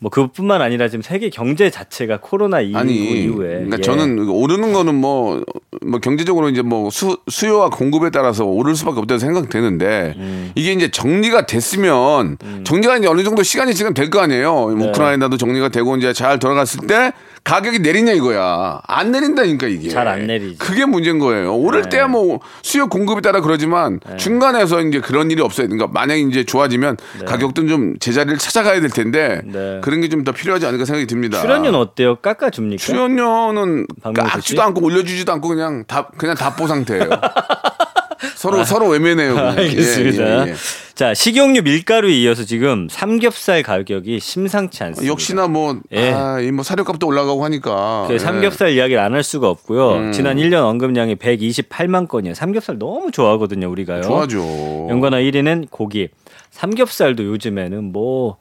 뭐 0.01 0.09
그뿐만 0.09 0.61
아니라 0.61 0.87
지금 0.87 1.01
세계 1.01 1.29
경제 1.29 1.69
자체가 1.69 2.19
코로나 2.21 2.61
이후 2.61 2.77
아니, 2.77 2.93
이후에 2.93 3.47
그러니까 3.49 3.77
예. 3.79 3.81
저는 3.81 4.29
오르는 4.29 4.71
거는 4.73 4.95
뭐, 4.95 5.43
뭐 5.85 5.99
경제적으로 5.99 6.49
이제 6.49 6.61
뭐 6.61 6.89
수, 6.89 7.17
수요와 7.27 7.69
공급에 7.69 8.09
따라서 8.09 8.45
오를 8.45 8.75
수밖에 8.75 8.99
없다고 8.99 9.19
생각되는데 9.19 10.13
음. 10.17 10.51
이게 10.55 10.71
이제 10.71 10.89
정리가 10.89 11.45
됐으면 11.45 12.37
정리가 12.63 12.97
이제 12.97 13.07
어느 13.07 13.23
정도 13.23 13.43
시간이 13.43 13.75
지금 13.75 13.93
될 13.93 14.09
거 14.09 14.19
아니에요. 14.21 14.73
네. 14.75 14.87
우크라이나도 14.87 15.37
정리가 15.37 15.69
되고 15.69 15.95
이제 15.97 16.13
잘 16.13 16.39
돌아갔을 16.39 16.87
때 16.87 17.11
가격이 17.43 17.79
내리냐 17.79 18.11
이거야. 18.13 18.81
안 18.85 19.11
내린다니까 19.11 19.67
이게. 19.67 19.89
잘 19.89 20.07
안 20.07 20.27
내리지. 20.27 20.57
그게 20.59 20.85
문제인 20.85 21.19
거예요. 21.19 21.55
오를 21.55 21.83
네. 21.83 21.89
때야 21.89 22.07
뭐 22.07 22.39
수요 22.61 22.87
공급에 22.87 23.21
따라 23.21 23.41
그러지만 23.41 23.99
중간에서 24.17 24.81
이제 24.81 24.99
그런 24.99 25.31
일이 25.31 25.41
없어요. 25.41 25.67
그러니까 25.67 25.87
만약에 25.91 26.21
이제 26.21 26.43
좋아지면 26.43 26.97
가격도 27.25 27.67
좀 27.67 27.97
제자리를 27.99 28.37
찾아가야 28.37 28.81
될 28.81 28.89
텐데 28.89 29.41
네. 29.45 29.79
그런 29.83 30.01
게 30.01 30.09
좀 30.09 30.23
더 30.23 30.31
필요하지 30.31 30.65
않을까 30.65 30.85
생각이 30.85 31.07
듭니다. 31.07 31.39
출연료는 31.41 31.79
어때요? 31.79 32.15
깎아 32.17 32.49
줍니까? 32.49 32.81
출연료는 32.81 33.85
박명수 34.03 34.31
깎지도 34.33 34.61
씨? 34.61 34.65
않고 34.65 34.83
올려 34.83 35.01
주지도 35.03 35.31
않고 35.33 35.47
그냥 35.47 35.85
다 35.87 36.09
그냥 36.17 36.35
답보 36.35 36.67
상태예요. 36.67 37.09
서로 38.35 38.63
서로 38.63 38.87
외면해요. 38.87 39.33
그냥. 39.35 39.55
예, 39.57 39.61
알겠습니다. 39.61 40.47
예, 40.47 40.51
예. 40.51 40.55
자 40.95 41.13
식용유 41.13 41.61
밀가루에 41.61 42.11
이어서 42.19 42.43
지금 42.43 42.87
삼겹살 42.89 43.63
가격이 43.63 44.19
심상치 44.19 44.83
않습니다. 44.83 45.09
역시나 45.11 45.47
뭐, 45.47 45.79
예. 45.93 46.11
아, 46.11 46.39
이뭐 46.41 46.63
사료값도 46.63 47.07
올라가고 47.07 47.43
하니까. 47.45 48.05
그 48.07 48.13
예. 48.13 48.15
음. 48.15 48.19
삼겹살 48.19 48.71
이야기를 48.71 49.01
안 49.01 49.13
할 49.13 49.23
수가 49.23 49.49
없고요. 49.49 50.11
지난 50.11 50.37
1년 50.37 50.63
언급량이 50.65 51.15
128만 51.15 52.07
건이에요. 52.07 52.33
삼겹살 52.35 52.77
너무 52.77 53.11
좋아하거든요, 53.11 53.69
우리가요. 53.69 54.01
좋아죠. 54.03 54.87
연관어 54.89 55.17
1위는 55.17 55.67
고기. 55.69 56.09
삼겹살도 56.51 57.23
요즘에는 57.25 57.91
뭐, 57.91 58.37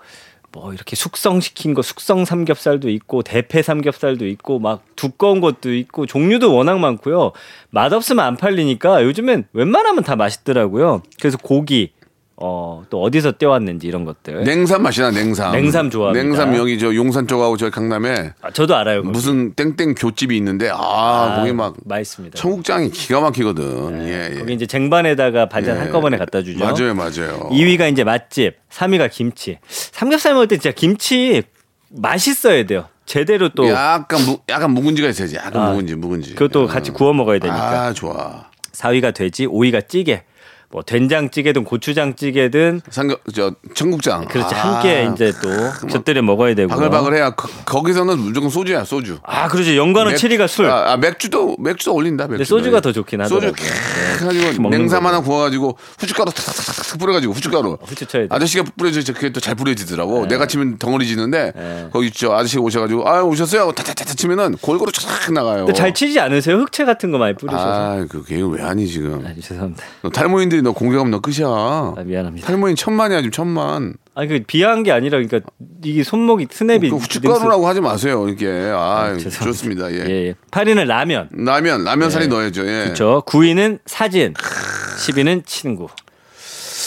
뭐 0.53 0.73
이렇게 0.73 0.97
숙성시킨 0.97 1.75
거 1.75 1.83
숙성 1.83 2.25
삼겹살도 2.25 2.89
있고 2.91 3.23
대패 3.23 3.63
삼겹살도 3.63 4.27
있고 4.29 4.59
막 4.59 4.83
두꺼운 4.97 5.41
것도 5.41 5.75
있고 5.75 6.07
종류도 6.07 6.55
워낙 6.55 6.79
많고요. 6.79 7.33
맛없으면 7.71 8.25
안 8.25 8.37
팔리니까 8.37 9.05
요즘엔 9.05 9.49
웬만하면 9.53 10.05
다 10.05 10.17
맛있더라고요. 10.17 11.03
그래서 11.21 11.37
고기 11.37 11.93
어, 12.41 12.85
또 12.89 13.03
어디서 13.03 13.33
떼왔는지 13.33 13.89
이런 13.89 14.05
것들. 14.05 14.45
냉삼 14.45 14.83
맛이 14.83 15.01
나 15.01 15.11
냉삼. 15.11 15.51
냉삼 15.53 15.91
좋아합니다. 15.91 16.23
냉삼 16.25 16.57
여기 16.57 16.79
저 16.79 16.95
용산 16.95 17.27
쪽하고 17.27 17.57
저 17.57 17.69
강남에 17.69 18.33
아, 18.41 18.51
저도 18.53 18.77
알아요. 18.77 19.03
거기. 19.03 19.11
무슨 19.13 19.55
땡땡 19.55 19.97
교집이 19.97 20.37
있는데 20.37 20.71
아, 20.73 21.35
거기 21.41 21.53
막 21.53 21.75
맛있습니다. 21.85 22.39
청국장이 22.39 22.91
기가 22.91 23.21
막히거든. 23.21 24.07
예, 24.07 24.31
예. 24.35 24.39
거기 24.39 24.53
이제 24.55 24.67
쟁반에다가 24.67 25.47
반찬 25.49 25.77
예. 25.77 25.81
한꺼번에 25.81 26.17
갖다 26.17 26.43
주죠. 26.43 26.65
맞아요, 26.65 26.95
맞아요. 26.95 27.49
2위가 27.51 27.91
이제 27.91 28.05
맛집, 28.05 28.55
3위가 28.71 29.11
김치. 29.11 29.59
삼겹살 29.69 30.35
먹을 30.35 30.47
때 30.47 30.57
진짜 30.59 30.71
김치 30.73 31.43
맛있어야 31.91 32.65
돼요. 32.67 32.87
제대로 33.05 33.49
또 33.49 33.69
약간 33.69 34.25
무, 34.25 34.39
약간 34.49 34.71
묵은지가 34.73 35.09
있어야지. 35.09 35.37
약간 35.37 35.57
아, 35.61 35.71
묵은지, 35.71 35.97
묵은지. 35.97 36.35
그것도 36.35 36.65
어. 36.65 36.67
같이 36.69 36.93
구워 36.93 37.13
먹어야 37.13 37.41
되니까. 37.41 37.87
아, 37.87 37.93
좋아. 37.93 38.45
4위가 38.75 39.13
돼지, 39.13 39.47
5위가 39.49 39.89
찌개. 39.89 40.23
뭐 40.71 40.83
된장찌개든 40.83 41.65
고추장찌개든 41.65 42.83
삼겹 42.91 43.21
저 43.35 43.53
청국장. 43.75 44.27
그렇지 44.27 44.55
아, 44.55 44.75
함께 44.75 45.09
이제 45.15 45.33
또 45.43 45.87
곁들여 45.89 46.21
먹어야 46.23 46.55
되고. 46.55 46.69
바글바글해야 46.69 47.31
거, 47.31 47.49
거기서는 47.65 48.19
무조건 48.19 48.51
소주야 48.51 48.85
소주. 48.85 49.19
아 49.23 49.49
그렇죠. 49.49 49.75
연관어 49.77 50.11
7위가 50.11 50.47
술. 50.47 50.67
아, 50.67 50.93
아, 50.93 50.97
맥주도 50.99 51.57
맥주도 51.59 51.95
올린다. 51.95 52.27
맥주. 52.27 52.45
소주가 52.45 52.81
더 52.81 52.93
좋긴 52.93 53.25
소주 53.27 53.47
하더라고요. 53.47 54.53
네. 54.71 54.77
냉삼. 54.77 55.07
하나 55.07 55.21
구워가지고 55.21 55.79
후춧가루 55.99 56.31
탁탁탁 56.33 56.99
뿌려가지고 56.99 57.33
후춧가루. 57.33 57.79
후추 57.87 58.05
쳐야 58.05 58.23
돼. 58.25 58.29
아저씨가 58.31 58.65
뿌려줘 58.77 59.13
그게 59.15 59.31
또 59.33 59.41
잘 59.41 59.55
뿌려지더라고. 59.55 60.27
내가 60.27 60.47
치면 60.47 60.77
덩어리 60.79 61.07
지는데 61.07 61.53
네. 61.57 61.89
거기 61.93 62.11
저 62.11 62.33
아저씨가 62.35 62.61
오셔가지고 62.61 63.09
아 63.09 63.23
오셨어요. 63.23 63.73
타타타타 63.73 64.13
치면은 64.15 64.57
골고루 64.61 64.93
쫙 64.93 65.33
나가요. 65.33 65.73
잘 65.73 65.95
치지 65.95 66.21
않으세요? 66.21 66.57
흑채 66.59 66.85
같은 66.85 67.11
거 67.11 67.17
많이 67.17 67.35
뿌리셔서. 67.35 67.65
아, 67.67 68.07
그 68.11 68.23
개그 68.25 68.49
왜 68.49 68.63
하니 68.63 68.87
지금? 68.87 69.25
아, 69.25 69.33
죄송합니다. 69.41 69.83
너 70.03 70.11
탈모 70.11 70.43
인들이 70.59 70.63
너 70.63 70.73
공격하면 70.73 71.11
너 71.11 71.21
끝이야. 71.21 71.47
아, 71.49 71.95
미안합니다. 72.05 72.47
탈모인 72.47 72.77
천만이야 72.77 73.19
지금 73.19 73.31
천만. 73.31 73.95
아니 74.15 74.29
그 74.29 74.41
비하한 74.47 74.83
게 74.83 74.91
아니라 74.93 75.19
그러니까 75.19 75.41
이게 75.85 76.03
손목이 76.03 76.49
스냅이 76.51 76.91
그 76.91 76.97
후춧가루라고 76.97 77.67
하지 77.67 77.81
마세요. 77.81 78.27
이렇게 78.29 78.47
아, 78.75 79.15
죄송합니다. 79.17 79.45
좋습니다. 79.45 79.93
예. 79.93 79.97
예, 80.09 80.27
예. 80.29 80.35
8위는 80.51 80.87
라면. 80.87 81.29
라면 81.33 81.85
라면 81.85 82.11
살이 82.11 82.27
넣어야죠. 82.29 82.67
예. 82.67 82.83
그렇죠. 82.85 83.23
9위는 83.27 83.79
사진. 83.87 84.35
10위는 84.35 85.47
친구. 85.47 85.87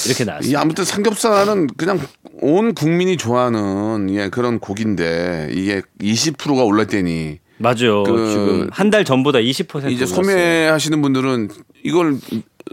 이렇게 0.06 0.24
이 0.24 0.28
나왔어요. 0.28 0.60
아무튼 0.60 0.84
삼겹살은 0.84 1.68
그냥 1.78 2.00
온 2.42 2.74
국민이 2.74 3.18
좋아하는 3.18 4.08
예 4.14 4.30
그런 4.30 4.60
고기인데 4.60 5.50
이게 5.54 5.82
20%가 6.02 6.64
올랐대니 6.64 7.40
맞아요. 7.60 8.02
그 8.04 8.28
지금 8.32 8.68
한 8.72 8.90
달 8.90 9.06
전보다 9.06 9.38
20% 9.40 9.92
이제 9.92 10.04
올랐어요. 10.04 10.08
소매하시는 10.08 11.02
분들은 11.04 11.50
이걸 11.84 12.18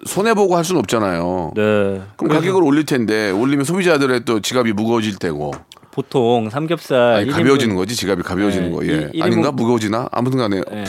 손해 0.06 0.34
보고 0.34 0.56
할 0.56 0.64
수는 0.64 0.78
없잖아요. 0.80 1.52
네. 1.54 1.62
그럼 1.62 2.02
그래서 2.18 2.34
가격을 2.40 2.62
올릴 2.62 2.84
텐데 2.84 3.30
올리면 3.30 3.64
소비자들의 3.64 4.24
또 4.24 4.40
지갑이 4.40 4.72
무거워질 4.72 5.18
테고 5.18 5.52
보통 5.90 6.48
삼겹살 6.50 6.98
아니, 7.14 7.28
1인분 7.28 7.32
가벼워지는 7.32 7.74
거지 7.76 7.96
지갑이 7.96 8.22
가벼워지는 8.22 8.70
네, 8.70 8.74
거 8.76 8.86
예. 8.86 9.10
일- 9.12 9.22
아닌가 9.22 9.50
무거워지나 9.52 10.08
아무튼간에 10.12 10.56
네. 10.56 10.80
어, 10.80 10.84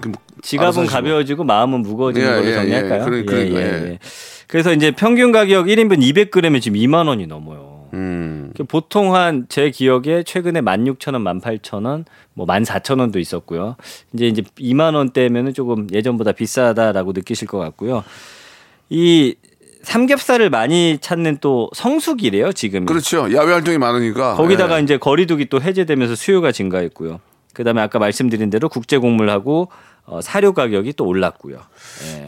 그- 0.00 0.12
지갑은. 0.42 0.86
가벼워지고 0.86 1.44
마음은 1.44 1.82
무거워지는 1.82 2.26
예, 2.26 2.32
걸로 2.34 2.46
예, 2.48 2.54
정리할까요? 2.54 3.00
예. 3.00 3.04
그러- 3.04 3.24
그러니까, 3.24 3.60
예. 3.60 3.98
그래서 4.46 4.72
이제 4.72 4.90
평균 4.92 5.32
가격 5.32 5.66
1인분 5.66 6.00
200g에 6.00 6.60
지금 6.62 6.78
2만 6.78 7.06
원이 7.08 7.26
넘어요. 7.26 7.67
음. 7.94 8.52
보통 8.68 9.14
한 9.14 9.46
제 9.48 9.70
기억에 9.70 10.22
최근에 10.24 10.60
16,000원, 10.60 11.40
18,000원, 11.42 12.04
뭐 12.34 12.46
14,000원도 12.46 13.16
있었고요. 13.16 13.76
이제 14.12 14.26
이제 14.28 14.42
2만 14.58 14.94
원대면은 14.94 15.54
조금 15.54 15.86
예전보다 15.92 16.32
비싸다라고 16.32 17.12
느끼실 17.12 17.48
것 17.48 17.58
같고요. 17.58 18.04
이 18.90 19.34
삼겹살을 19.82 20.50
많이 20.50 20.98
찾는 21.00 21.38
또 21.40 21.70
성수기래요 21.74 22.52
지금. 22.52 22.84
그렇죠. 22.84 23.32
야외 23.32 23.52
활동이 23.52 23.78
많으니까. 23.78 24.34
거기다가 24.34 24.78
예. 24.78 24.82
이제 24.82 24.96
거리두기 24.98 25.46
또 25.46 25.60
해제되면서 25.60 26.14
수요가 26.14 26.52
증가했고요. 26.52 27.20
그다음에 27.54 27.80
아까 27.80 27.98
말씀드린 27.98 28.50
대로 28.50 28.68
국제 28.68 28.98
곡물하고 28.98 29.68
어, 30.10 30.20
사료 30.22 30.52
가격이 30.54 30.94
또 30.94 31.04
올랐고요. 31.04 31.58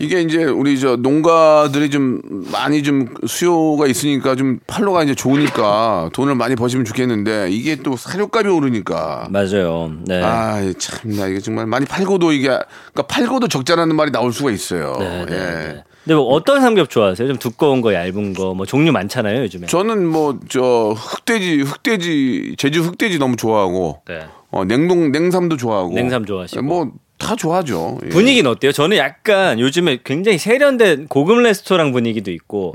이게 0.01 0.21
이제 0.21 0.45
우리 0.45 0.79
저 0.79 0.97
농가들이 0.97 1.89
좀 1.89 2.21
많이 2.53 2.83
좀 2.83 3.15
수요가 3.27 3.87
있으니까 3.87 4.37
좀 4.37 4.59
팔로가 4.67 5.03
이제 5.03 5.15
좋으니까 5.15 6.11
돈을 6.13 6.35
많이 6.35 6.57
버시면 6.57 6.85
좋겠는데 6.85 7.49
이게 7.51 7.77
또 7.77 7.97
사료값이 7.97 8.49
오르니까 8.49 9.29
맞아요. 9.31 9.93
네. 10.05 10.23
아 10.23 10.61
참나 10.79 11.29
이게 11.29 11.41
정말 11.41 11.67
많이 11.67 11.87
팔고도 11.87 12.33
이게 12.33 12.49
그러니까 12.49 13.03
팔고도 13.09 13.49
적자라는 13.49 13.97
말이 13.97 14.11
나올 14.13 14.33
수가 14.33 14.51
있어요. 14.51 14.97
네, 14.99 15.25
네, 15.25 15.33
예. 15.33 15.37
네. 15.37 15.85
근데 16.05 16.15
뭐 16.15 16.25
어떤 16.27 16.61
삼겹 16.61 16.89
좋아하세요? 16.91 17.29
좀 17.29 17.37
두꺼운 17.39 17.81
거, 17.83 17.93
얇은 17.95 18.33
거, 18.35 18.55
뭐 18.55 18.65
종류 18.67 18.91
많잖아요 18.93 19.43
요즘에. 19.43 19.67
저는 19.67 20.07
뭐 20.07 20.39
저 20.51 20.95
흑돼지 20.97 21.61
흑돼지 21.63 22.57
제주 22.59 22.83
흑돼지 22.83 23.19
너무 23.19 23.37
좋아하고 23.37 24.03
네. 24.07 24.27
어 24.51 24.65
냉동 24.65 25.13
냉삼도 25.13 25.57
좋아하고 25.57 25.95
냉삼 25.95 26.27
좋아하시고. 26.27 26.63
뭐 26.63 26.91
다 27.21 27.37
좋아하죠. 27.37 27.99
예. 28.05 28.09
분위기는 28.09 28.51
어때요? 28.51 28.73
저는 28.73 28.97
약간 28.97 29.61
요즘에 29.61 30.01
굉장히 30.03 30.39
세련된 30.39 31.07
고급 31.07 31.39
레스토랑 31.39 31.93
분위기도 31.93 32.33
있고, 32.33 32.75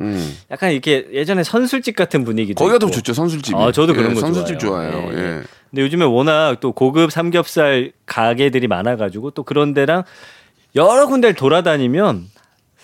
약간 0.49 0.71
이렇게 0.71 1.07
예전에 1.11 1.43
선술집 1.43 1.95
같은 1.95 2.23
분위기도 2.23 2.63
음. 2.63 2.69
거기가 2.69 2.79
더. 2.79 2.89
좋죠 2.89 3.13
선술집이. 3.13 3.57
아, 3.59 3.71
저도 3.73 3.93
그런 3.93 4.11
예, 4.11 4.13
거 4.13 4.21
선술집 4.21 4.59
좋아해요. 4.59 5.09
예, 5.11 5.17
예. 5.17 5.21
예. 5.21 5.41
근데 5.71 5.81
요즘에 5.81 6.05
워낙 6.05 6.59
또 6.61 6.71
고급 6.71 7.11
삼겹살 7.11 7.91
가게들이 8.05 8.67
많아가지고 8.67 9.31
또 9.31 9.43
그런 9.43 9.73
데랑 9.73 10.03
여러 10.75 11.07
군데를 11.07 11.33
돌아다니면 11.35 12.27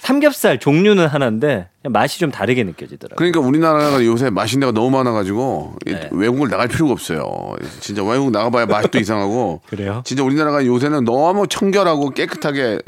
삼겹살 0.02 0.58
종류는 0.60 1.06
하나인데 1.06 1.70
맛이 1.88 2.18
좀 2.20 2.32
다르게 2.32 2.64
느껴지더라고요. 2.64 3.16
그러니까 3.18 3.40
우리나라가 3.40 4.04
요새 4.04 4.32
맛있는 4.32 4.62
데가 4.68 4.72
너무 4.72 4.90
많아가지고 4.98 5.76
이 5.86 5.92
네. 5.92 6.10
외국을 6.12 6.50
나갈 6.50 6.68
필요가 6.68 6.92
없어요. 6.92 7.56
진짜 7.82 8.04
외국 8.04 8.32
나가봐야 8.32 8.66
맛도 8.66 8.98
이상하고. 9.00 9.62
그래요? 9.70 10.02
진짜 10.04 10.24
우리나라가 10.24 10.66
요새는 10.66 11.06
너무 11.06 11.46
청결하고 11.48 12.10
깨끗하게 12.10 12.80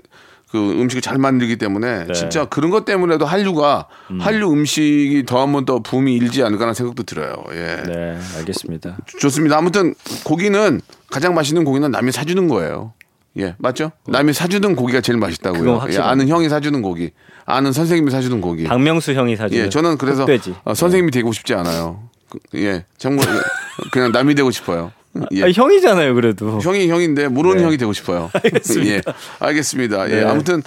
그 0.49 0.57
음식을 0.81 1.03
잘 1.03 1.19
만들기 1.19 1.57
때문에 1.57 2.05
네. 2.07 2.13
진짜 2.13 2.45
그런 2.45 2.71
것 2.71 2.83
때문에도 2.83 3.27
한류가 3.27 3.87
한류 4.19 4.51
음식이 4.51 5.23
더 5.27 5.37
한 5.39 5.51
번 5.51 5.65
더 5.65 5.79
붐이 5.79 6.15
일지 6.15 6.41
않을까라는 6.43 6.73
생각도 6.73 7.03
들어요. 7.03 7.35
예. 7.51 7.83
네, 7.85 8.17
알겠습니다. 8.39 8.97
좋습니다. 9.19 9.57
아무튼 9.59 9.93
고기는 10.23 10.81
가장 11.11 11.35
맛있는 11.35 11.63
고기는 11.63 11.91
남이 11.91 12.11
사주는 12.11 12.47
거예요. 12.47 12.93
예, 13.37 13.55
맞죠? 13.57 13.91
남이 14.07 14.33
사주는 14.33 14.75
고기가 14.75 15.01
제일 15.01 15.17
맛있다고요. 15.17 15.85
예. 15.91 15.97
아는 15.97 16.27
형이 16.27 16.49
사주는 16.49 16.81
고기, 16.81 17.11
아는 17.45 17.71
선생님이 17.71 18.11
사주는 18.11 18.41
고기. 18.41 18.63
박명수 18.65 19.13
형이 19.13 19.35
사준. 19.35 19.57
예, 19.57 19.69
저는 19.69 19.97
그래서. 19.97 20.25
어, 20.63 20.73
선생님이 20.73 21.11
되고 21.11 21.31
싶지 21.31 21.53
않아요. 21.55 22.09
그, 22.29 22.39
예, 22.55 22.85
정말 22.97 23.25
그냥 23.91 24.11
남이 24.11 24.35
되고 24.35 24.51
싶어요. 24.51 24.91
예. 25.31 25.43
아, 25.43 25.51
형이잖아요, 25.51 26.15
그래도. 26.15 26.59
형이 26.59 26.89
형인데 26.89 27.27
모르는 27.27 27.57
네. 27.57 27.63
형이 27.63 27.77
되고 27.77 27.93
싶어요. 27.93 28.31
알겠습니다. 28.43 28.91
예, 28.95 29.01
알겠습니다. 29.39 30.09
예, 30.09 30.15
네. 30.15 30.23
아무튼 30.23 30.63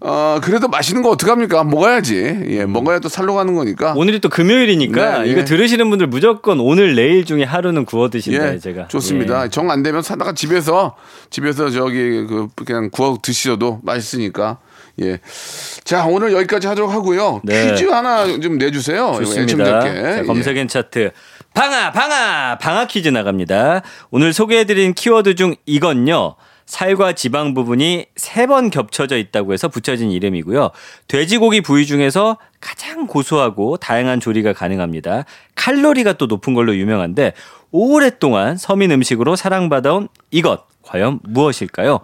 어 0.00 0.38
그래도 0.42 0.68
맛있는 0.68 1.02
거 1.02 1.10
어떡 1.10 1.28
합니까? 1.30 1.64
먹어야지. 1.64 2.44
예, 2.48 2.66
먹어야 2.66 2.98
또 2.98 3.08
살로 3.08 3.34
가는 3.34 3.54
거니까. 3.54 3.94
오늘이 3.96 4.20
또 4.20 4.28
금요일이니까 4.28 5.22
네, 5.22 5.30
이거 5.30 5.40
예. 5.40 5.44
들으시는 5.44 5.88
분들 5.88 6.08
무조건 6.08 6.60
오늘 6.60 6.94
내일 6.94 7.24
중에 7.24 7.44
하루는 7.44 7.84
구워 7.86 8.10
드신다 8.10 8.54
예, 8.54 8.58
제가. 8.58 8.88
좋습니다. 8.88 9.44
예. 9.44 9.48
정안 9.48 9.82
되면 9.82 10.02
사다가 10.02 10.32
집에서 10.34 10.94
집에서 11.30 11.70
저기 11.70 12.26
그 12.26 12.48
그냥 12.54 12.90
구워 12.90 13.18
드시셔도 13.22 13.80
맛있으니까. 13.82 14.58
예. 15.02 15.18
자, 15.84 16.06
오늘 16.06 16.32
여기까지 16.32 16.66
하도록 16.68 16.90
하고요. 16.90 17.42
네. 17.44 17.70
퀴즈 17.72 17.84
하나 17.84 18.26
좀 18.40 18.56
내주세요. 18.56 19.10
이거 19.16 19.24
좋습니다. 19.24 19.80
자, 19.80 20.18
예. 20.18 20.22
검색엔 20.22 20.68
차트 20.68 21.10
방아 21.56 21.90
방아 21.92 22.58
방아 22.58 22.86
퀴즈 22.86 23.08
나갑니다. 23.08 23.80
오늘 24.10 24.34
소개해드린 24.34 24.92
키워드 24.92 25.36
중 25.36 25.54
이건요. 25.64 26.34
살과 26.66 27.14
지방 27.14 27.54
부분이 27.54 28.06
세 28.14 28.46
번 28.46 28.68
겹쳐져 28.68 29.16
있다고 29.16 29.54
해서 29.54 29.68
붙여진 29.68 30.10
이름이고요. 30.10 30.70
돼지고기 31.08 31.62
부위 31.62 31.86
중에서 31.86 32.36
가장 32.60 33.06
고소하고 33.06 33.78
다양한 33.78 34.20
조리가 34.20 34.52
가능합니다. 34.52 35.24
칼로리가 35.54 36.12
또 36.14 36.26
높은 36.26 36.52
걸로 36.52 36.76
유명한데 36.76 37.32
오랫동안 37.70 38.58
서민 38.58 38.90
음식으로 38.90 39.34
사랑받아온 39.34 40.08
이것 40.30 40.66
과연 40.82 41.20
무엇일까요? 41.22 42.00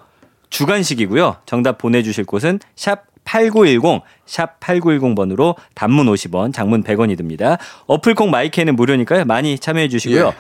주간식이고요. 0.49 1.37
정답 1.45 1.77
보내주실 1.77 2.25
곳은 2.25 2.59
샵 2.75 3.03
8910, 3.25 4.03
샵 4.27 4.59
8910번으로 4.61 5.55
단문 5.75 6.07
50원, 6.07 6.53
장문 6.53 6.83
100원이 6.83 7.17
듭니다. 7.17 7.59
어플콩 7.87 8.31
마이크는 8.31 8.77
무료니까요. 8.77 9.25
많이 9.25 9.59
참여해 9.59 9.89
주시고요. 9.89 10.27
예. 10.29 10.33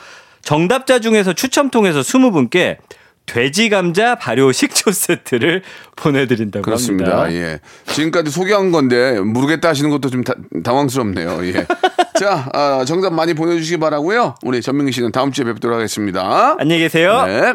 정답자 0.43 0.99
중에서 0.99 1.33
추첨 1.33 1.71
통해서 1.71 2.01
20분께 2.01 2.79
돼지 3.25 3.69
감자 3.69 4.17
발효 4.17 4.51
식초 4.51 4.91
세트를 4.91 5.63
보내드린다고 5.95 6.63
그렇습니다. 6.65 7.23
합니다. 7.23 7.41
예. 7.41 7.61
지금까지 7.87 8.33
소개한 8.33 8.73
건데 8.73 9.21
모르겠다 9.21 9.69
하시는 9.69 9.89
것도 9.91 10.11
좀 10.11 10.25
다- 10.25 10.35
당황스럽네요. 10.65 11.39
예. 11.47 11.65
자, 12.19 12.49
아, 12.53 12.85
정답 12.85 13.13
많이 13.13 13.35
보내주시기 13.35 13.79
바라고요. 13.79 14.35
우리 14.43 14.61
전민기 14.61 14.91
씨는 14.91 15.13
다음 15.13 15.31
주에 15.31 15.45
뵙도록 15.45 15.77
하겠습니다. 15.77 16.57
안녕히 16.59 16.83
계세요. 16.83 17.25
네. 17.27 17.55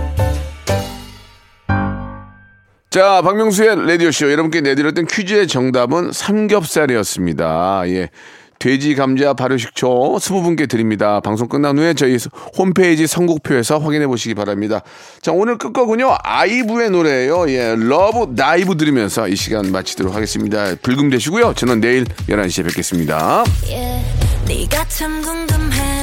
자, 2.91 3.21
박명수의 3.21 3.87
라디오쇼. 3.87 4.29
여러분께 4.33 4.59
내드렸던 4.59 5.05
퀴즈의 5.05 5.47
정답은 5.47 6.11
삼겹살이었습니다. 6.11 7.83
예. 7.85 8.09
돼지 8.59 8.95
감자 8.95 9.33
발효식초 9.33 10.17
20분께 10.19 10.69
드립니다. 10.69 11.21
방송 11.21 11.47
끝난 11.47 11.79
후에 11.79 11.93
저희 11.93 12.17
홈페이지 12.57 13.07
선곡표에서 13.07 13.79
확인해 13.79 14.07
보시기 14.07 14.35
바랍니다. 14.35 14.81
자, 15.21 15.31
오늘 15.31 15.57
끝곡은요. 15.57 16.17
아이브의 16.21 16.91
노래예요. 16.91 17.49
예. 17.49 17.75
Love 17.77 18.33
Dive 18.35 18.75
들으면서 18.75 19.29
이 19.29 19.37
시간 19.37 19.71
마치도록 19.71 20.13
하겠습니다. 20.13 20.75
불금 20.81 21.09
되시고요. 21.09 21.53
저는 21.53 21.79
내일 21.79 22.03
11시에 22.03 22.65
뵙겠습니다. 22.65 23.45
궁금해 25.21 26.00